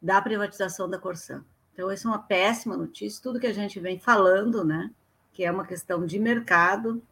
[0.00, 1.44] da privatização da Corsã.
[1.72, 4.90] Então, isso é uma péssima notícia, tudo que a gente vem falando, né,
[5.32, 7.02] que é uma questão de mercado,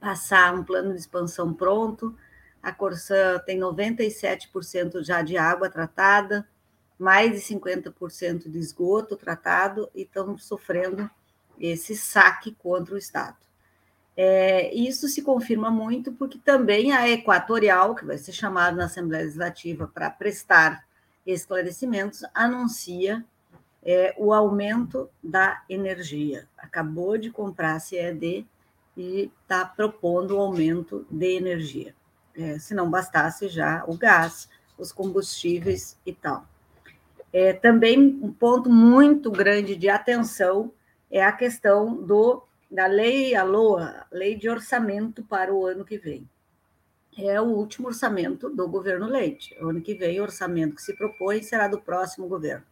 [0.00, 2.16] passar um plano de expansão pronto,
[2.62, 6.48] a Corsã tem 97% já de água tratada,
[6.98, 11.10] mais de 50% de esgoto tratado e estão sofrendo
[11.58, 13.36] esse saque contra o Estado.
[14.16, 19.24] É, isso se confirma muito porque também a Equatorial, que vai ser chamada na Assembleia
[19.24, 20.86] Legislativa para prestar
[21.26, 23.24] esclarecimentos, anuncia
[23.82, 26.48] é, o aumento da energia.
[26.56, 28.46] Acabou de comprar a CED
[28.96, 31.94] e está propondo o aumento de energia.
[32.36, 36.46] É, se não bastasse já o gás, os combustíveis e tal.
[37.34, 40.72] É, também um ponto muito grande de atenção
[41.10, 45.98] é a questão do da lei, a LOA, Lei de Orçamento para o ano que
[45.98, 46.28] vem.
[47.18, 49.56] É o último orçamento do governo Leite.
[49.60, 52.64] O ano que vem, o orçamento que se propõe será do próximo governo.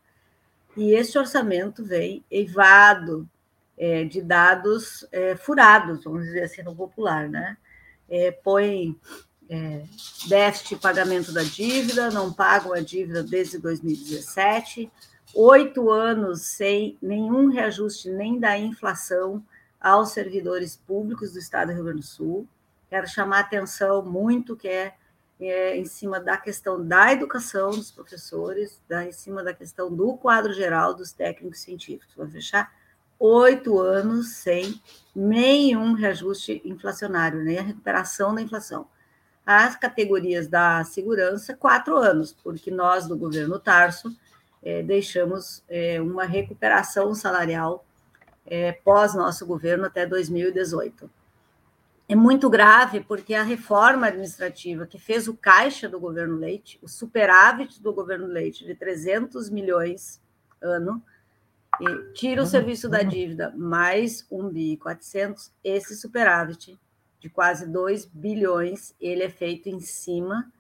[0.77, 3.29] E esse orçamento vem eivado
[3.77, 7.57] é, de dados é, furados, vamos dizer assim, no popular, né?
[8.09, 8.97] É, põe
[9.49, 9.85] é,
[10.27, 14.91] déficit pagamento da dívida, não pagam a dívida desde 2017,
[15.35, 19.43] oito anos sem nenhum reajuste nem da inflação,
[19.83, 22.47] aos servidores públicos do Estado do Rio Grande do Sul.
[22.89, 24.95] Quero chamar atenção muito que é,
[25.41, 30.17] é em cima da questão da educação dos professores, da, em cima da questão do
[30.17, 32.15] quadro geral dos técnicos científicos.
[32.15, 32.73] Vou fechar
[33.19, 34.81] oito anos sem
[35.15, 38.87] nenhum reajuste inflacionário, nem a recuperação da inflação.
[39.45, 44.17] As categorias da segurança, quatro anos, porque nós, do governo Tarso,
[44.63, 47.85] é, deixamos é, uma recuperação salarial
[48.47, 51.11] é, pós nosso governo até 2018.
[52.09, 56.89] É muito grave porque a reforma administrativa que fez o caixa do governo Leite, o
[56.89, 60.21] superávit do governo Leite de 300 milhões
[60.61, 61.03] ano,
[61.81, 66.79] e tira o serviço da dívida mais 1 bi 400, esse superávit
[67.23, 70.53] de quase 2 bilhões, ele é feito em cima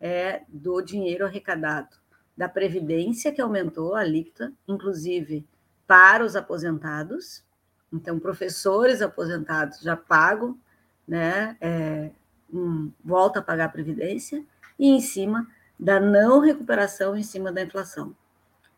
[0.00, 1.96] é, do dinheiro arrecadado
[2.36, 5.46] da Previdência, que aumentou a alíquota, inclusive
[5.86, 7.44] para os aposentados.
[7.92, 10.58] Então, professores aposentados já pagam,
[11.06, 12.10] né, é,
[12.52, 14.44] um, volta a pagar a Previdência,
[14.76, 15.46] e em cima
[15.78, 18.12] da não recuperação em cima da inflação.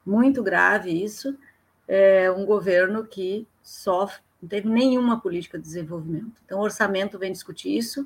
[0.04, 1.38] Muito grave isso.
[1.88, 6.40] É um governo que sofre, não teve nenhuma política de desenvolvimento.
[6.44, 8.04] Então, o orçamento vem discutir isso,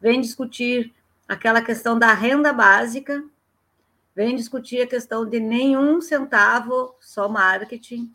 [0.00, 0.94] vem discutir
[1.28, 3.24] aquela questão da renda básica,
[4.14, 8.12] vem discutir a questão de nenhum centavo, só marketing,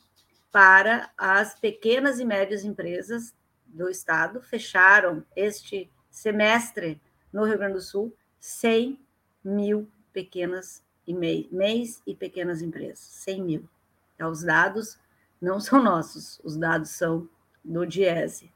[0.51, 3.33] para as pequenas e médias empresas
[3.67, 4.41] do Estado.
[4.41, 6.99] Fecharam este semestre
[7.31, 8.99] no Rio Grande do Sul 100
[9.43, 12.99] mil pequenas e MEIs e pequenas empresas.
[12.99, 13.69] 100 mil.
[14.15, 14.99] Então, os dados
[15.41, 17.27] não são nossos, os dados são
[17.63, 18.51] do Diese.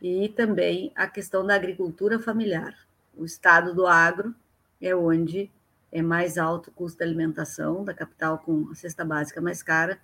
[0.00, 2.74] E também a questão da agricultura familiar.
[3.16, 4.34] O estado do agro
[4.80, 5.50] é onde
[5.92, 10.00] é mais alto o custo da alimentação, da capital com a cesta básica mais cara,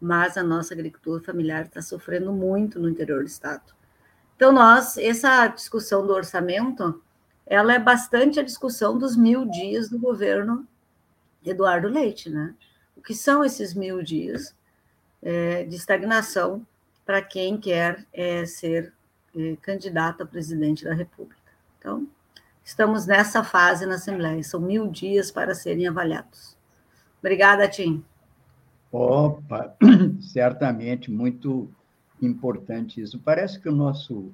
[0.00, 3.72] mas a nossa agricultura familiar está sofrendo muito no interior do estado.
[4.36, 7.02] Então, nós, essa discussão do orçamento,
[7.46, 10.66] ela é bastante a discussão dos mil dias do governo
[11.44, 12.54] Eduardo Leite, né?
[12.96, 14.54] O que são esses mil dias
[15.22, 16.66] é, de estagnação
[17.08, 18.92] para quem quer é, ser
[19.34, 21.40] é, candidato a presidente da República?
[21.78, 22.06] Então,
[22.62, 26.54] estamos nessa fase na Assembleia, são mil dias para serem avaliados.
[27.18, 28.04] Obrigada, Tim.
[28.92, 29.74] Opa,
[30.20, 31.70] certamente muito
[32.20, 33.18] importante isso.
[33.18, 34.30] Parece que o nosso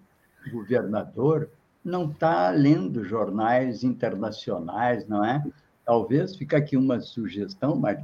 [0.50, 1.48] governador
[1.84, 5.40] não está lendo jornais internacionais, não é?
[5.84, 8.00] talvez, fica aqui uma sugestão, mas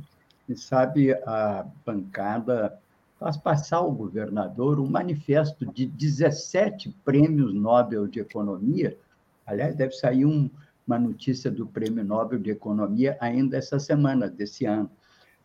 [0.54, 2.78] sabe a bancada
[3.20, 8.96] faz passar ao governador um manifesto de 17 prêmios Nobel de Economia.
[9.46, 10.48] Aliás, deve sair um,
[10.86, 14.90] uma notícia do Prêmio Nobel de Economia ainda essa semana, desse ano.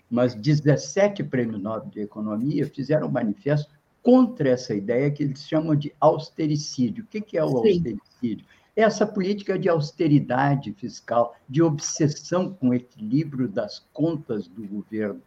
[0.10, 3.70] Mas 17 prêmios Nobel de Economia fizeram um manifesto
[4.02, 7.04] contra essa ideia que eles chamam de austericídio.
[7.04, 7.56] O que é o Sim.
[7.56, 8.46] austericídio?
[8.74, 15.22] É essa política de austeridade fiscal, de obsessão com o equilíbrio das contas do governo.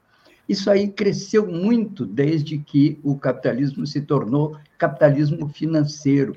[0.49, 6.36] Isso aí cresceu muito desde que o capitalismo se tornou capitalismo financeiro,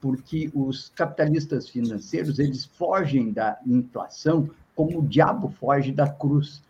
[0.00, 6.62] porque os capitalistas financeiros eles fogem da inflação como o diabo foge da cruz,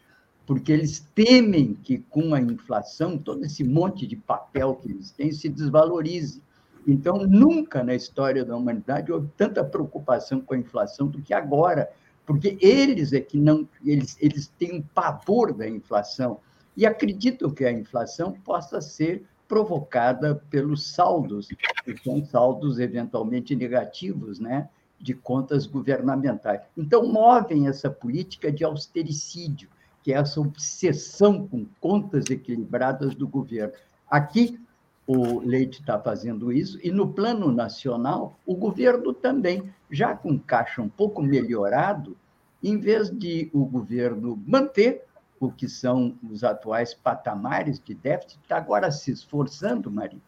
[0.46, 5.32] porque eles temem que com a inflação todo esse monte de papel que eles têm
[5.32, 6.42] se desvalorize.
[6.86, 11.90] Então, nunca na história da humanidade houve tanta preocupação com a inflação do que agora,
[12.26, 16.40] porque eles é que não, eles, eles têm um pavor da inflação
[16.76, 21.48] e acreditam que a inflação possa ser provocada pelos saldos,
[21.84, 24.68] que são saldos eventualmente negativos, né,
[24.98, 26.60] de contas governamentais.
[26.76, 29.68] Então, movem essa política de austericídio,
[30.02, 33.72] que é essa obsessão com contas equilibradas do governo.
[34.10, 34.58] Aqui,
[35.06, 40.80] o Leite está fazendo isso, e no plano nacional, o governo também, já com caixa
[40.80, 42.16] um pouco melhorado,
[42.62, 45.04] em vez de o governo manter
[45.46, 50.20] o que são os atuais patamares de déficit, está agora se esforçando, Maria,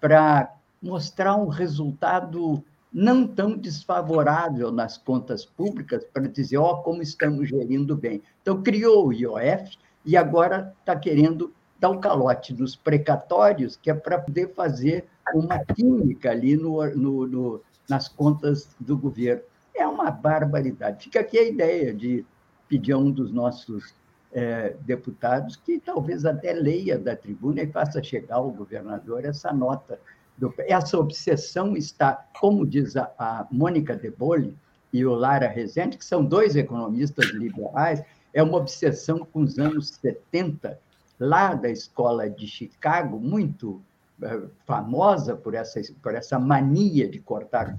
[0.00, 2.62] para mostrar um resultado
[2.92, 8.22] não tão desfavorável nas contas públicas, para dizer, ó, oh, como estamos gerindo bem.
[8.40, 13.94] Então, criou o IOF e agora está querendo dar um calote nos precatórios, que é
[13.94, 19.42] para poder fazer uma química ali no, no, no, nas contas do governo.
[19.74, 21.04] É uma barbaridade.
[21.04, 22.24] Fica aqui a ideia de
[22.68, 23.92] pedir a um dos nossos
[24.34, 29.98] é, deputados que talvez até leia da tribuna e faça chegar ao governador essa nota.
[30.36, 34.56] Do, essa obsessão está, como diz a, a Mônica De Bolle
[34.92, 39.90] e o Lara Rezende, que são dois economistas liberais, é uma obsessão com os anos
[39.90, 40.80] 70,
[41.20, 43.80] lá da escola de Chicago, muito
[44.20, 47.78] é, famosa por essa, por essa mania de cortar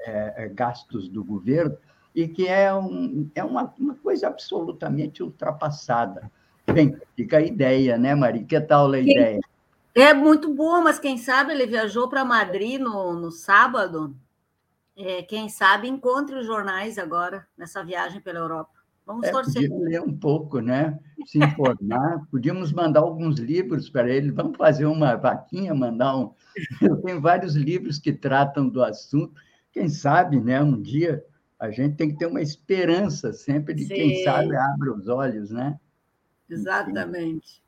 [0.00, 1.76] é, gastos do governo,
[2.14, 6.30] e que é, um, é uma, uma coisa absolutamente ultrapassada.
[6.66, 8.44] Bem, fica a ideia, né, Mari?
[8.44, 9.40] Que tal a ideia?
[9.94, 14.14] É muito boa, mas quem sabe ele viajou para Madrid no, no sábado.
[14.96, 18.70] É, quem sabe encontre os jornais agora nessa viagem pela Europa.
[19.04, 19.68] Vamos é, torcer.
[19.68, 20.98] Podia ler um pouco, né?
[21.26, 22.26] Se informar.
[22.30, 24.30] Podíamos mandar alguns livros para ele.
[24.30, 26.32] Vamos fazer uma vaquinha, mandar um.
[26.80, 29.34] Eu tenho vários livros que tratam do assunto.
[29.72, 30.62] Quem sabe, né?
[30.62, 31.24] Um dia
[31.64, 33.94] a gente tem que ter uma esperança sempre de Sim.
[33.94, 35.78] quem sabe abre os olhos, né?
[36.48, 37.62] Exatamente.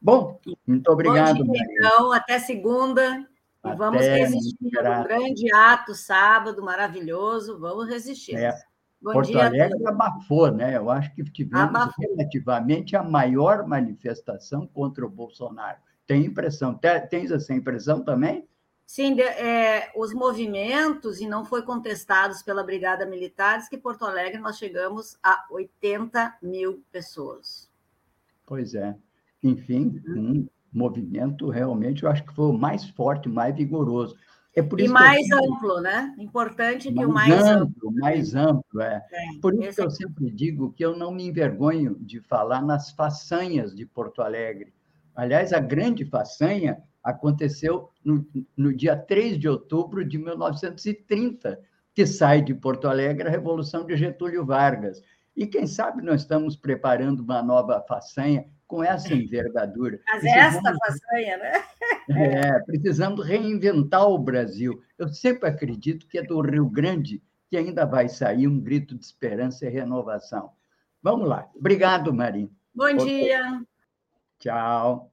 [0.00, 1.44] Bom, muito obrigado.
[1.44, 3.26] Bom dia, então, até segunda.
[3.62, 4.56] Até, e vamos resistir.
[4.62, 7.58] Um grande ato sábado, maravilhoso.
[7.58, 8.36] Vamos resistir.
[8.36, 8.54] É.
[9.02, 10.76] Bom Porto dia Alegre abafou, né?
[10.76, 11.92] Eu acho que tivemos abafou.
[12.08, 15.78] relativamente a maior manifestação contra o Bolsonaro.
[16.06, 16.78] Tem impressão?
[17.10, 18.48] Tens essa impressão também?
[18.86, 24.58] Sim, é, os movimentos, e não foi contestados pela Brigada Militar, que Porto Alegre nós
[24.58, 27.70] chegamos a 80 mil pessoas.
[28.46, 28.94] Pois é.
[29.42, 30.30] Enfim, uhum.
[30.30, 34.16] um movimento realmente, eu acho que foi o mais forte, mais vigoroso.
[34.56, 36.14] É por isso e mais amplo, né?
[36.18, 37.88] Importante que mais o mais amplo.
[37.88, 39.04] amplo mais amplo, é.
[39.10, 42.92] é por isso que eu sempre digo que eu não me envergonho de falar nas
[42.92, 44.72] façanhas de Porto Alegre.
[45.16, 48.26] Aliás, a grande façanha aconteceu no,
[48.56, 51.60] no dia 3 de outubro de 1930,
[51.92, 55.02] que sai de Porto Alegre a Revolução de Getúlio Vargas.
[55.36, 60.00] E quem sabe nós estamos preparando uma nova façanha com essa envergadura.
[60.06, 61.52] Mas esta façanha, né?
[62.06, 64.78] É, precisando reinventar o Brasil.
[64.98, 69.02] Eu sempre acredito que é do Rio Grande que ainda vai sair um grito de
[69.02, 70.50] esperança e renovação.
[71.02, 71.48] Vamos lá.
[71.54, 72.50] Obrigado, Marim.
[72.74, 73.62] Bom dia.
[74.38, 75.10] Tchau.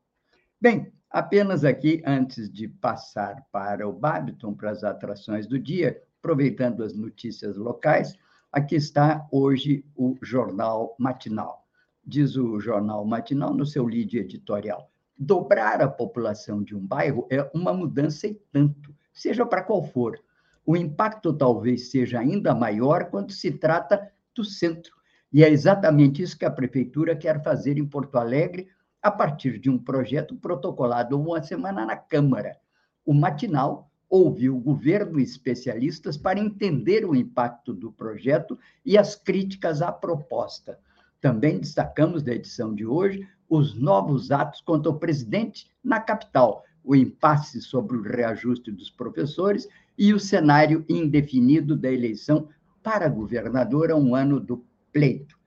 [0.60, 6.82] Bem, Apenas aqui, antes de passar para o Babiton, para as atrações do dia, aproveitando
[6.86, 8.18] as notícias locais,
[8.50, 11.68] aqui está hoje o Jornal Matinal.
[12.06, 17.44] Diz o Jornal Matinal no seu lead editorial: dobrar a população de um bairro é
[17.54, 20.18] uma mudança e tanto, seja para qual for.
[20.66, 24.96] O impacto talvez seja ainda maior quando se trata do centro.
[25.34, 28.70] E é exatamente isso que a prefeitura quer fazer em Porto Alegre
[29.02, 32.58] a partir de um projeto protocolado uma semana na Câmara.
[33.06, 39.82] O matinal ouviu governo e especialistas para entender o impacto do projeto e as críticas
[39.82, 40.78] à proposta.
[41.20, 46.96] Também destacamos da edição de hoje os novos atos contra o presidente na capital, o
[46.96, 52.50] impasse sobre o reajuste dos professores e o cenário indefinido da eleição
[52.84, 55.40] para governador a um ano do pleito.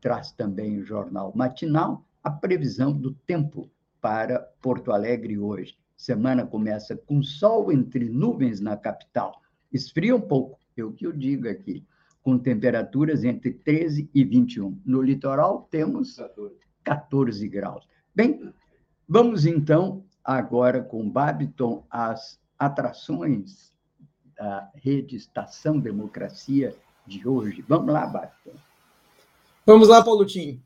[0.00, 3.70] Traz também o jornal matinal a previsão do tempo
[4.00, 5.76] para Porto Alegre hoje.
[5.96, 9.40] Semana começa com sol entre nuvens na capital.
[9.72, 11.84] Esfria um pouco, eu que eu digo aqui,
[12.22, 14.80] com temperaturas entre 13 e 21.
[14.84, 16.18] No litoral temos
[16.84, 17.86] 14 graus.
[18.14, 18.52] Bem,
[19.08, 23.72] vamos então agora com Babiton às atrações
[24.36, 26.74] da rede Estação Democracia
[27.06, 27.64] de hoje.
[27.68, 28.56] Vamos lá, Babiton.
[29.64, 30.60] Vamos lá, Paulo Tim.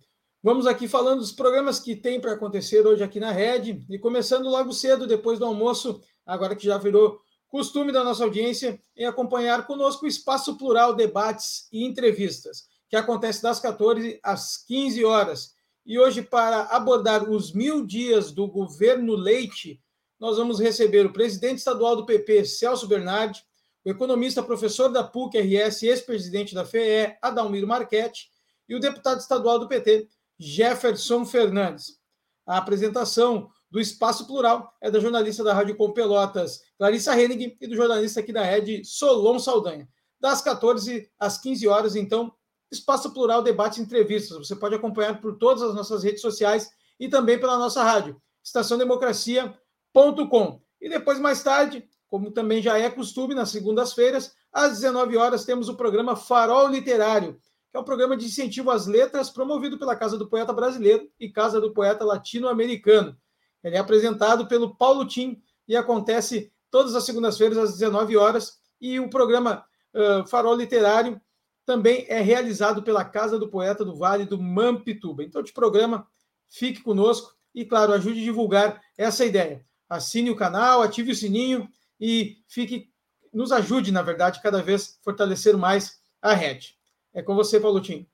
[0.47, 3.85] Vamos aqui falando dos programas que tem para acontecer hoje aqui na rede.
[3.91, 8.81] E começando logo cedo, depois do almoço, agora que já virou costume da nossa audiência,
[8.97, 15.05] em acompanhar conosco o Espaço Plural Debates e Entrevistas, que acontece das 14 às 15
[15.05, 15.53] horas.
[15.85, 19.83] E hoje, para abordar os mil dias do governo Leite,
[20.17, 23.43] nós vamos receber o presidente estadual do PP, Celso Bernardi,
[23.85, 28.31] o economista professor da PUC-RS, ex-presidente da FEE, Adalmiro Marchetti,
[28.69, 30.09] e o deputado estadual do PT,
[30.39, 31.99] Jefferson Fernandes.
[32.47, 37.67] A apresentação do Espaço Plural é da jornalista da Rádio Com Pelotas, Clarissa Hennig, e
[37.67, 39.89] do jornalista aqui da Rede, Solon Saldanha.
[40.21, 42.33] Das 14 às 15 horas, então,
[42.71, 44.39] Espaço Plural Debates e Entrevistas.
[44.39, 50.61] Você pode acompanhar por todas as nossas redes sociais e também pela nossa rádio, estaçãodemocracia.com.
[50.81, 55.69] E depois, mais tarde, como também já é costume, nas segundas-feiras, às 19 horas, temos
[55.69, 57.39] o programa Farol Literário,
[57.77, 61.61] é um programa de incentivo às letras promovido pela Casa do Poeta Brasileiro e Casa
[61.61, 63.15] do Poeta Latino-Americano.
[63.63, 68.59] Ele é apresentado pelo Paulo Tim e acontece todas as segundas-feiras às 19 horas.
[68.81, 69.63] E o programa
[69.93, 71.21] uh, Farol Literário
[71.67, 75.23] também é realizado pela Casa do Poeta do Vale do Mampituba.
[75.23, 76.07] Então, te programa,
[76.49, 79.67] fique conosco e, claro, ajude a divulgar essa ideia.
[79.87, 81.69] Assine o canal, ative o sininho
[82.01, 82.89] e fique,
[83.35, 86.76] nos ajude, na verdade, cada vez fortalecer mais a rede.
[87.17, 88.07] É com você, Tim.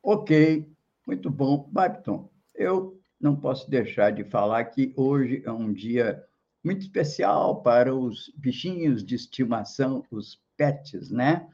[0.00, 0.64] Ok,
[1.04, 1.68] muito bom.
[1.72, 6.24] Barton, eu não posso deixar de falar que hoje é um dia
[6.62, 11.44] muito especial para os bichinhos de estimação, os pets, né?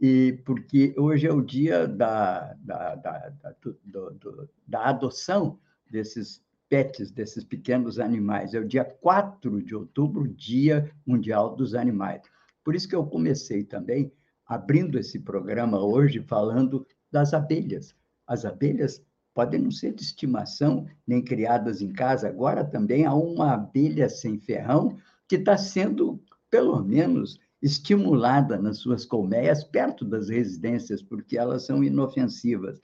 [0.00, 5.58] e porque hoje é o dia da, da, da, da, do, do, da adoção
[5.90, 8.54] desses pets, desses pequenos animais.
[8.54, 12.22] É o dia 4 de outubro, Dia Mundial dos Animais.
[12.62, 14.12] Por isso que eu comecei também
[14.46, 17.94] abrindo esse programa hoje falando das abelhas.
[18.26, 19.02] As abelhas
[19.34, 22.28] podem não ser de estimação nem criadas em casa.
[22.28, 24.96] Agora também há uma abelha sem ferrão
[25.28, 31.82] que está sendo, pelo menos, estimulada nas suas colmeias perto das residências, porque elas são
[31.82, 32.80] inofensivas.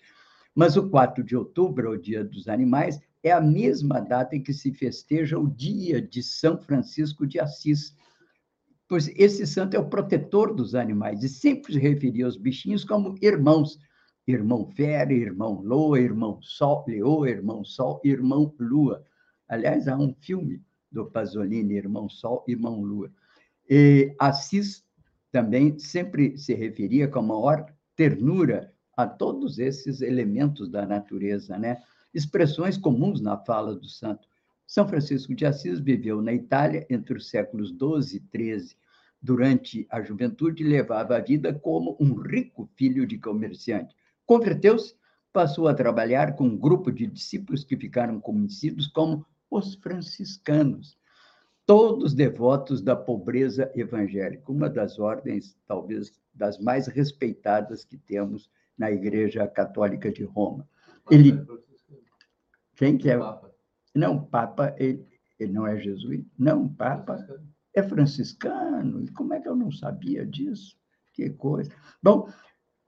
[0.55, 4.53] Mas o 4 de outubro, o Dia dos Animais, é a mesma data em que
[4.53, 7.95] se festeja o dia de São Francisco de Assis.
[8.91, 13.15] Pois esse santo é o protetor dos animais e sempre se referia aos bichinhos como
[13.23, 13.79] irmãos.
[14.27, 19.05] Irmão Fera, irmão Loa, irmão Sol, Leoa, irmão Sol, irmão Lua.
[19.49, 20.61] Aliás, há um filme
[20.91, 23.13] do Pasolini, Irmão Sol, Irmão Lua.
[23.69, 24.85] E Assis
[25.31, 31.81] também sempre se referia com a maior ternura a todos esses elementos da natureza, né?
[32.13, 34.29] expressões comuns na fala do santo.
[34.71, 38.77] São Francisco de Assis viveu na Itália entre os séculos 12 e 13.
[39.21, 43.97] Durante a juventude, levava a vida como um rico filho de comerciante.
[44.25, 44.95] Converteu-se,
[45.33, 50.97] passou a trabalhar com um grupo de discípulos que ficaram conhecidos como os franciscanos
[51.67, 58.49] todos devotos da pobreza evangélica, uma das ordens, talvez, das mais respeitadas que temos
[58.79, 60.65] na Igreja Católica de Roma.
[61.11, 61.33] Ele.
[61.33, 61.97] É
[62.77, 63.19] Quem que é?
[63.95, 65.07] Não, Papa, ele,
[65.39, 66.29] ele não é jesuíta?
[66.39, 67.19] Não, Papa
[67.75, 69.03] é franciscano.
[69.03, 70.77] E como é que eu não sabia disso?
[71.13, 71.71] Que coisa.
[72.03, 72.29] Bom,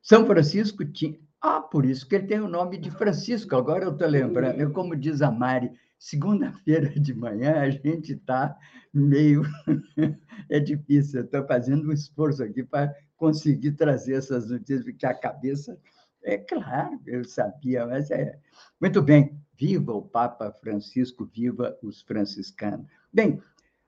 [0.03, 1.19] São Francisco tinha.
[1.41, 4.61] Ah, por isso que ele tem o nome de Francisco, agora eu estou lembrando.
[4.61, 5.73] Eu, como diz a Mari,
[6.03, 8.59] Segunda-feira de manhã a gente está
[8.93, 9.43] meio.
[10.51, 15.15] é difícil, eu estou fazendo um esforço aqui para conseguir trazer essas notícias, porque a
[15.15, 15.79] cabeça.
[16.25, 18.37] É claro, eu sabia, mas é.
[18.81, 22.85] Muito bem, viva o Papa Francisco, viva os franciscanos.
[23.13, 23.41] Bem,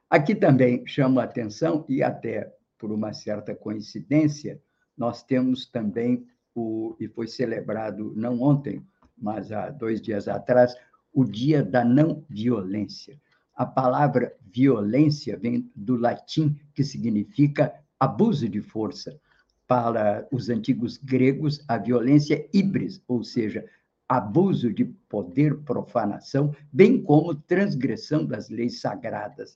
[0.08, 4.62] aqui também chamo a atenção, e até por uma certa coincidência,
[4.96, 8.86] nós temos também o, e foi celebrado não ontem,
[9.18, 10.76] mas há dois dias atrás,
[11.12, 13.20] o Dia da Não Violência.
[13.56, 19.18] A palavra violência vem do latim, que significa abuso de força.
[19.66, 23.64] Para os antigos gregos, a violência híbris, ou seja,
[24.08, 29.54] abuso de poder, profanação, bem como transgressão das leis sagradas.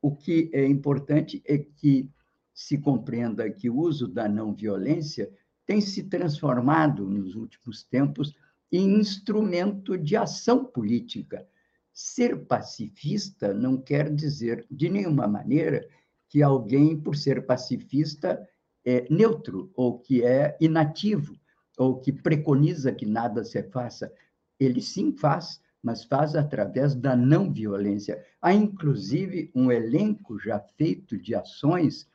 [0.00, 2.08] O que é importante é que
[2.52, 5.30] se compreenda que o uso da não violência
[5.64, 8.34] tem se transformado nos últimos tempos
[8.70, 11.46] em instrumento de ação política.
[11.92, 15.88] Ser pacifista não quer dizer, de nenhuma maneira,
[16.28, 18.46] que alguém, por ser pacifista,
[18.84, 21.38] é neutro ou que é inativo
[21.78, 24.12] ou que preconiza que nada se faça.
[24.58, 28.22] Ele sim faz, mas faz através da não violência.
[28.42, 32.08] Há, inclusive, um elenco já feito de ações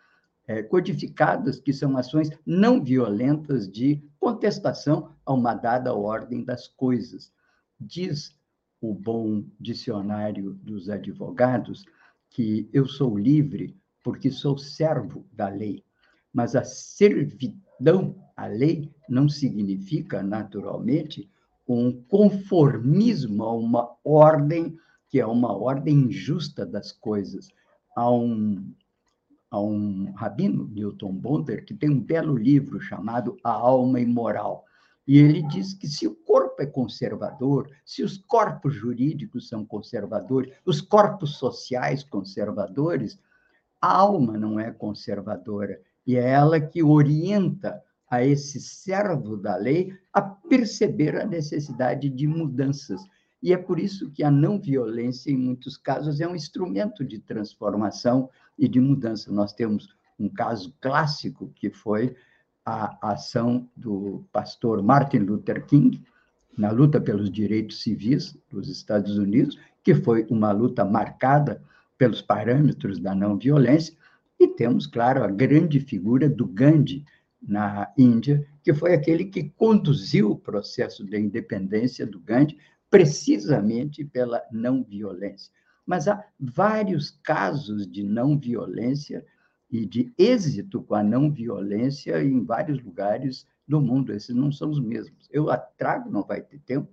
[0.45, 7.31] é, codificadas, que são ações não violentas de contestação a uma dada ordem das coisas.
[7.79, 8.37] Diz
[8.81, 11.85] o bom dicionário dos advogados
[12.29, 15.85] que eu sou livre porque sou servo da lei,
[16.33, 17.62] mas a servidão
[18.35, 21.29] à lei não significa, naturalmente,
[21.67, 24.77] um conformismo a uma ordem
[25.09, 27.49] que é uma ordem injusta das coisas.
[27.95, 28.73] Há um,
[29.51, 34.65] há um rabino, Newton Bonder, que tem um belo livro chamado A Alma Imoral.
[35.07, 40.51] E ele diz que se o corpo é conservador, se os corpos jurídicos são conservadores,
[40.65, 43.19] os corpos sociais conservadores,
[43.79, 45.79] a alma não é conservadora.
[46.05, 52.27] E é ela que orienta a esse servo da lei a perceber a necessidade de
[52.27, 53.01] mudanças.
[53.41, 57.19] E é por isso que a não violência, em muitos casos, é um instrumento de
[57.19, 59.31] transformação e de mudança.
[59.31, 59.87] Nós temos
[60.19, 62.15] um caso clássico que foi
[62.65, 66.01] a ação do pastor Martin Luther King
[66.57, 71.61] na luta pelos direitos civis dos Estados Unidos, que foi uma luta marcada
[71.97, 73.95] pelos parâmetros da não violência,
[74.39, 77.05] e temos, claro, a grande figura do Gandhi
[77.41, 82.57] na Índia, que foi aquele que conduziu o processo da independência do Gandhi
[82.89, 85.51] precisamente pela não violência.
[85.85, 89.25] Mas há vários casos de não violência
[89.69, 94.13] e de êxito com a não violência em vários lugares do mundo.
[94.13, 95.27] Esses não são os mesmos.
[95.31, 96.89] Eu trago, não vai ter tempo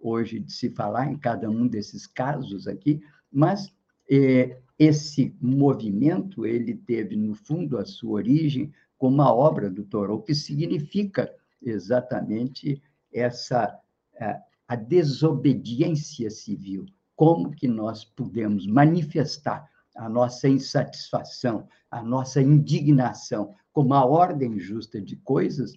[0.00, 3.00] hoje de se falar em cada um desses casos aqui,
[3.30, 3.72] mas
[4.10, 10.22] é, esse movimento ele teve no fundo a sua origem como uma obra do Thoreau,
[10.22, 12.80] que significa exatamente
[13.12, 13.78] essa
[14.20, 16.86] a, a desobediência civil.
[17.16, 25.00] Como que nós podemos manifestar a nossa insatisfação, a nossa indignação com uma ordem justa
[25.00, 25.76] de coisas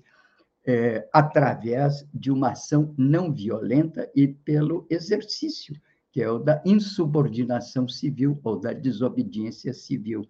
[0.65, 5.75] é, através de uma ação não violenta e pelo exercício,
[6.11, 10.27] que é o da insubordinação civil ou da desobediência civil.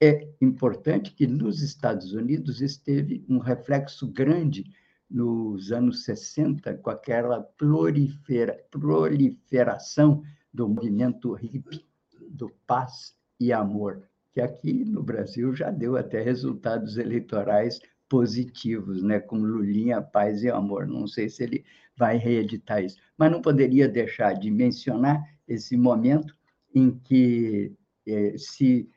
[0.00, 4.64] É importante que nos Estados Unidos esteve um reflexo grande
[5.10, 10.22] nos anos 60, com aquela prolifera, proliferação
[10.52, 11.84] do movimento hippie,
[12.28, 19.18] do paz e amor, que aqui no Brasil já deu até resultados eleitorais positivos, né,
[19.18, 20.86] com Lulinha, paz e amor.
[20.86, 21.64] Não sei se ele
[21.96, 26.36] vai reeditar isso, mas não poderia deixar de mencionar esse momento
[26.74, 27.72] em que
[28.06, 28.88] eh, se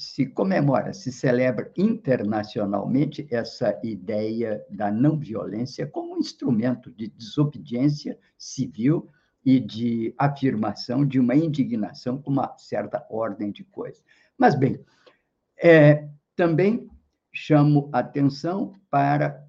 [0.00, 8.18] se comemora, se celebra internacionalmente essa ideia da não violência como um instrumento de desobediência
[8.38, 9.10] civil
[9.44, 14.02] e de afirmação de uma indignação com uma certa ordem de coisas.
[14.38, 14.82] Mas, bem,
[15.62, 16.88] é, também
[17.30, 19.46] chamo atenção para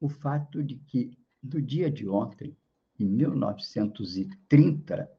[0.00, 2.56] o fato de que, no dia de ontem,
[2.98, 5.10] em 1930,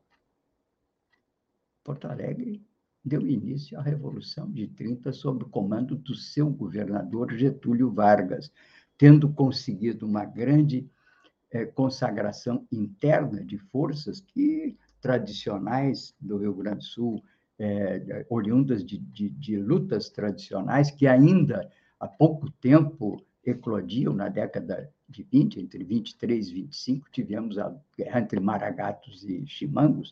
[1.84, 2.61] Porto Alegre
[3.03, 8.51] deu início à Revolução de 30 sob o comando do seu governador Getúlio Vargas,
[8.97, 10.89] tendo conseguido uma grande
[11.51, 17.24] eh, consagração interna de forças que tradicionais do Rio Grande do Sul,
[17.57, 24.91] eh, oriundas de, de, de lutas tradicionais que ainda há pouco tempo eclodiam na década
[25.10, 30.12] de 20, entre 23 e 25, tivemos a guerra entre maragatos e chimangos,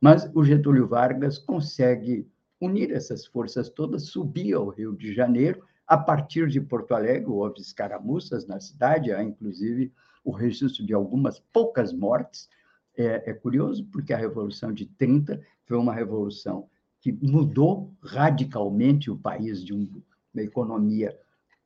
[0.00, 2.26] mas o Getúlio Vargas consegue
[2.60, 7.60] unir essas forças todas, subir ao Rio de Janeiro, a partir de Porto Alegre, houve
[7.60, 9.90] escaramuças na cidade, há inclusive
[10.22, 12.48] o registro de algumas poucas mortes.
[12.94, 16.68] É, é curioso, porque a Revolução de 30 foi uma revolução
[17.00, 19.88] que mudou radicalmente o país de um,
[20.34, 21.16] uma economia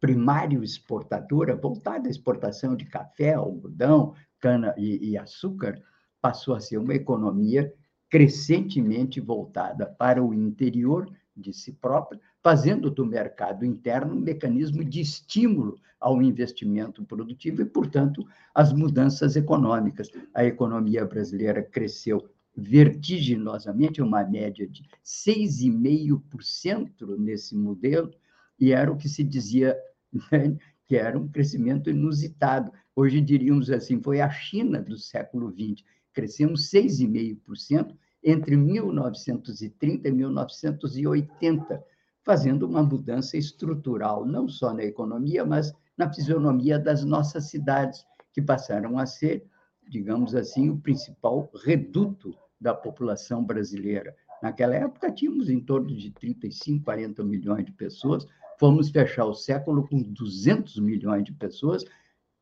[0.02, 5.80] primário exportadora, voltada à exportação de café, algodão, cana e, e açúcar,
[6.20, 7.72] passou a ser uma economia
[8.10, 15.00] crescentemente voltada para o interior de si própria, fazendo do mercado interno um mecanismo de
[15.00, 20.10] estímulo ao investimento produtivo e, portanto, às mudanças econômicas.
[20.34, 28.10] A economia brasileira cresceu vertiginosamente, uma média de 6,5% nesse modelo,
[28.58, 29.78] e era o que se dizia
[30.12, 30.56] né,
[30.86, 32.72] que era um crescimento inusitado.
[32.94, 41.84] Hoje diríamos assim, foi a China do século XX, crescemos 6,5% entre 1930 e 1980,
[42.24, 48.40] fazendo uma mudança estrutural, não só na economia, mas na fisionomia das nossas cidades, que
[48.40, 49.44] passaram a ser,
[49.88, 54.14] digamos assim, o principal reduto da população brasileira.
[54.42, 58.26] Naquela época, tínhamos em torno de 35, 40 milhões de pessoas,
[58.62, 61.84] fomos fechar o século com 200 milhões de pessoas,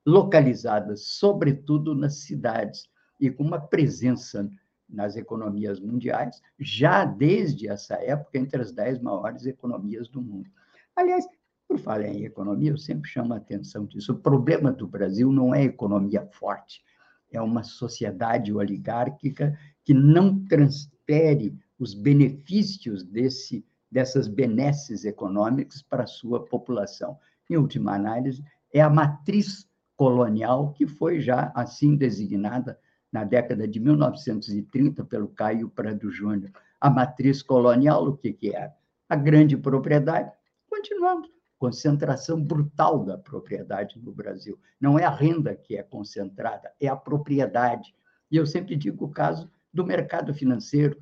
[0.04, 4.46] localizadas, sobretudo, nas cidades, e com uma presença
[4.86, 10.50] nas economias mundiais, já desde essa época, entre as dez maiores economias do mundo.
[10.94, 11.26] Aliás,
[11.66, 14.12] por falar em economia, eu sempre chamo a atenção disso.
[14.12, 16.84] O problema do Brasil não é economia forte,
[17.32, 26.06] é uma sociedade oligárquica que não transfere os benefícios desse dessas benesses econômicas para a
[26.06, 27.18] sua população.
[27.48, 32.78] Em última análise, é a matriz colonial que foi já assim designada
[33.12, 36.50] na década de 1930 pelo Caio Prado Júnior.
[36.80, 38.72] A matriz colonial, o que, que era?
[39.08, 40.30] A grande propriedade.
[40.68, 41.28] Continuamos.
[41.58, 44.58] Concentração brutal da propriedade no Brasil.
[44.80, 47.94] Não é a renda que é concentrada, é a propriedade.
[48.30, 50.96] E eu sempre digo o caso do mercado financeiro.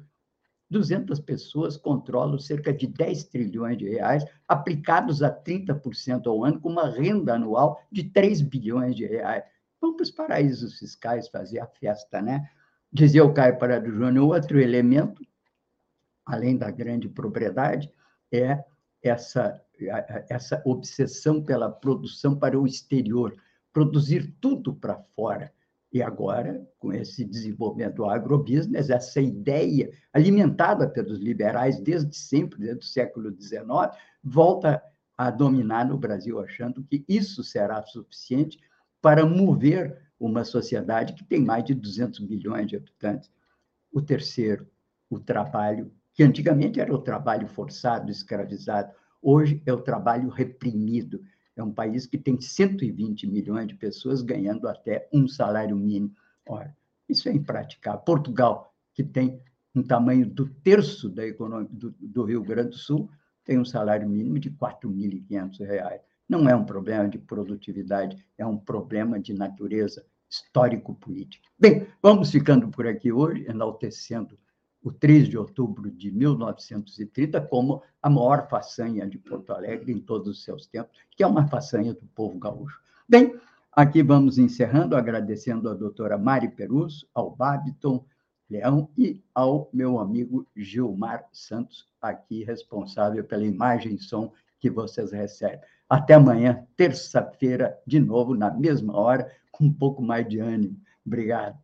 [0.70, 6.68] 200 pessoas controlam cerca de 10 trilhões de reais, aplicados a 30% ao ano, com
[6.68, 9.44] uma renda anual de 3 bilhões de reais.
[9.80, 12.48] Vamos para os paraísos fiscais fazer a festa, né?
[12.92, 15.22] Dizia o Caio Parado Júnior, outro elemento,
[16.24, 17.90] além da grande propriedade,
[18.32, 18.62] é
[19.02, 19.62] essa,
[20.28, 23.34] essa obsessão pela produção para o exterior,
[23.72, 25.52] produzir tudo para fora.
[25.90, 32.84] E agora, com esse desenvolvimento do agrobusiness, essa ideia alimentada pelos liberais desde sempre, desde
[32.84, 33.64] o século XIX,
[34.22, 34.82] volta
[35.16, 38.60] a dominar no Brasil, achando que isso será suficiente
[39.00, 43.30] para mover uma sociedade que tem mais de 200 milhões de habitantes.
[43.90, 44.68] O terceiro,
[45.08, 51.22] o trabalho, que antigamente era o trabalho forçado, escravizado, hoje é o trabalho reprimido
[51.60, 56.14] é um país que tem 120 milhões de pessoas ganhando até um salário mínimo.
[56.46, 56.74] Ora,
[57.08, 58.00] isso é impraticável.
[58.00, 59.40] Portugal, que tem
[59.74, 63.10] um tamanho do terço da economia do, do Rio Grande do Sul,
[63.44, 66.00] tem um salário mínimo de R$ 4.500.
[66.28, 71.48] Não é um problema de produtividade, é um problema de natureza histórico-política.
[71.58, 74.38] Bem, vamos ficando por aqui hoje, enaltecendo
[74.82, 80.28] o 3 de outubro de 1930 como a maior façanha de Porto Alegre em todos
[80.28, 82.80] os seus tempos, que é uma façanha do povo gaúcho.
[83.08, 83.34] Bem,
[83.72, 88.04] aqui vamos encerrando, agradecendo a doutora Mari Perus, ao Babiton
[88.48, 95.12] Leão e ao meu amigo Gilmar Santos, aqui responsável pela imagem e som que vocês
[95.12, 95.60] recebem.
[95.88, 100.80] Até amanhã, terça-feira, de novo, na mesma hora, com um pouco mais de ânimo.
[101.04, 101.58] Obrigado.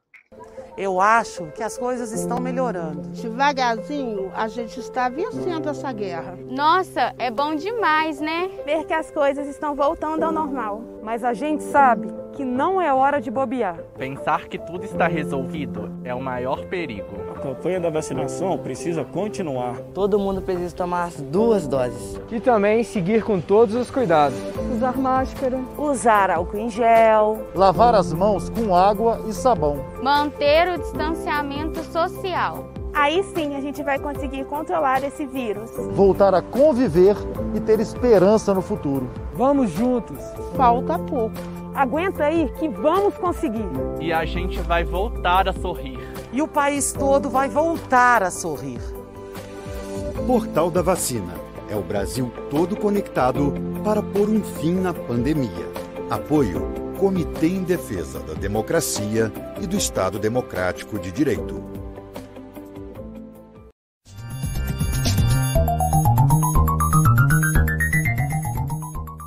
[0.76, 3.02] Eu acho que as coisas estão melhorando.
[3.10, 6.36] Devagarzinho, a gente está vencendo essa guerra.
[6.50, 8.50] Nossa, é bom demais, né?
[8.64, 10.93] Ver que as coisas estão voltando ao normal.
[11.04, 13.76] Mas a gente sabe que não é hora de bobear.
[13.98, 17.14] Pensar que tudo está resolvido é o maior perigo.
[17.36, 19.76] A campanha da vacinação precisa continuar.
[19.92, 22.18] Todo mundo precisa tomar as duas doses.
[22.32, 24.38] E também seguir com todos os cuidados.
[24.74, 25.60] Usar máscara.
[25.76, 27.46] Usar álcool em gel.
[27.54, 29.84] Lavar as mãos com água e sabão.
[30.02, 32.73] Manter o distanciamento social.
[32.94, 35.70] Aí sim a gente vai conseguir controlar esse vírus.
[35.92, 37.16] Voltar a conviver
[37.54, 39.10] e ter esperança no futuro.
[39.34, 40.18] Vamos juntos.
[40.56, 41.34] Falta pouco.
[41.74, 43.68] Aguenta aí que vamos conseguir.
[44.00, 45.98] E a gente vai voltar a sorrir.
[46.32, 48.80] E o país todo vai voltar a sorrir.
[50.24, 51.34] Portal da Vacina.
[51.68, 55.72] É o Brasil todo conectado para pôr um fim na pandemia.
[56.08, 61.83] Apoio Comitê em Defesa da Democracia e do Estado Democrático de Direito.